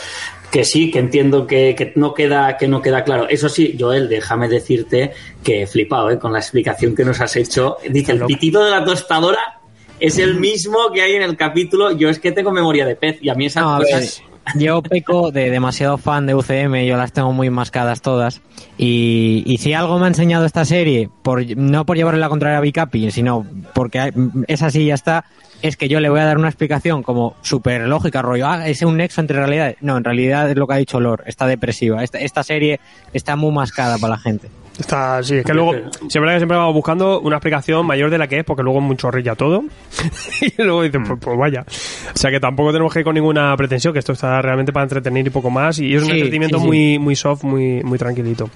[0.51, 3.27] que sí, que entiendo que, que no queda que no queda claro.
[3.29, 5.11] Eso sí, Joel, déjame decirte
[5.43, 6.17] que he flipado ¿eh?
[6.17, 7.77] con la explicación que nos has hecho.
[7.87, 9.59] Dice, el pitido de la tostadora
[9.99, 11.91] es el mismo que hay en el capítulo.
[11.91, 14.23] Yo es que tengo memoria de pez y a mí esas No, a cosas...
[14.55, 18.41] yo peco de demasiado fan de UCM, yo las tengo muy mascadas todas.
[18.77, 22.61] Y, si algo me ha enseñado esta serie, por, no por llevarle la contraria a
[22.61, 24.13] Bicapi, sino porque
[24.47, 25.25] es así ya está,
[25.61, 28.81] es que yo le voy a dar una explicación como súper lógica, rollo, ah, es
[28.81, 29.77] un nexo entre realidades.
[29.81, 32.03] No, en realidad es lo que ha dicho Lor, está depresiva.
[32.03, 32.79] Esta, esta serie
[33.13, 34.49] está muy mascada para la gente.
[34.79, 35.73] Está, sí, es que luego,
[36.07, 38.85] siempre que siempre vamos buscando una explicación mayor de la que es, porque luego es
[38.85, 39.63] mucho rilla todo.
[40.41, 41.65] y luego dices, pues, pues vaya.
[41.67, 44.83] O sea que tampoco tenemos que ir con ninguna pretensión, que esto está realmente para
[44.85, 45.79] entretener y poco más.
[45.79, 46.67] Y es un Sí, entretenimiento sí, sí.
[46.67, 48.49] muy, muy soft, muy, muy tranquilito.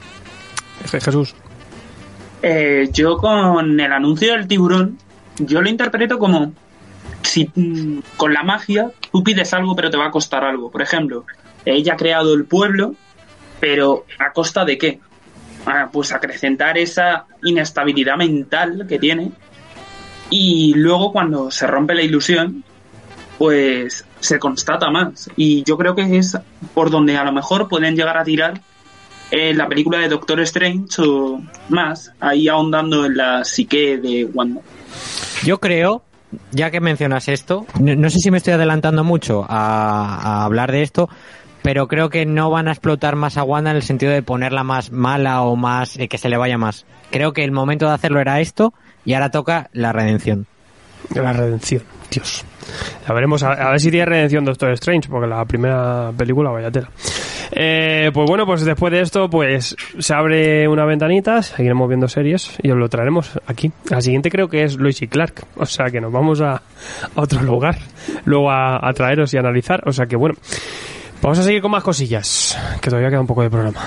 [0.90, 1.36] Je- Jesús.
[2.42, 4.98] Eh, yo con el anuncio del tiburón,
[5.40, 6.54] yo lo interpreto como
[7.22, 10.70] si mm, con la magia tú pides algo pero te va a costar algo.
[10.72, 11.26] Por ejemplo,
[11.66, 12.96] ella ha creado el pueblo,
[13.60, 15.00] pero ¿a costa de qué?
[15.66, 19.32] Ah, pues acrecentar esa inestabilidad mental que tiene
[20.30, 22.64] y luego cuando se rompe la ilusión,
[23.38, 25.30] pues se constata más.
[25.36, 26.38] Y yo creo que es
[26.74, 28.60] por donde a lo mejor pueden llegar a tirar
[29.32, 34.62] eh, la película de Doctor Strange o más, ahí ahondando en la psique de Wanda.
[35.44, 36.04] Yo creo,
[36.52, 40.72] ya que mencionas esto, no, no sé si me estoy adelantando mucho a, a hablar
[40.72, 41.10] de esto,
[41.64, 44.64] pero creo que no van a explotar más a Wanda en el sentido de ponerla
[44.64, 46.86] más mala o más eh, que se le vaya más.
[47.10, 48.74] Creo que el momento de hacerlo era esto
[49.06, 50.46] y ahora toca la redención.
[51.16, 52.46] La redención, Dios.
[53.08, 56.90] Ya veremos, a, ver si tiene redención Doctor Strange, porque la primera película, vaya tela.
[57.52, 62.58] Eh, pues bueno, pues después de esto, pues se abre una ventanita, seguiremos viendo series
[62.62, 63.72] y os lo traeremos aquí.
[63.90, 66.62] La siguiente creo que es Lois y Clark, o sea que nos vamos a,
[67.16, 67.78] otro lugar,
[68.26, 70.36] luego a traeros y analizar, o sea que bueno.
[71.24, 73.80] Vamos a seguir con más cosillas, que todavía queda un poco de programa.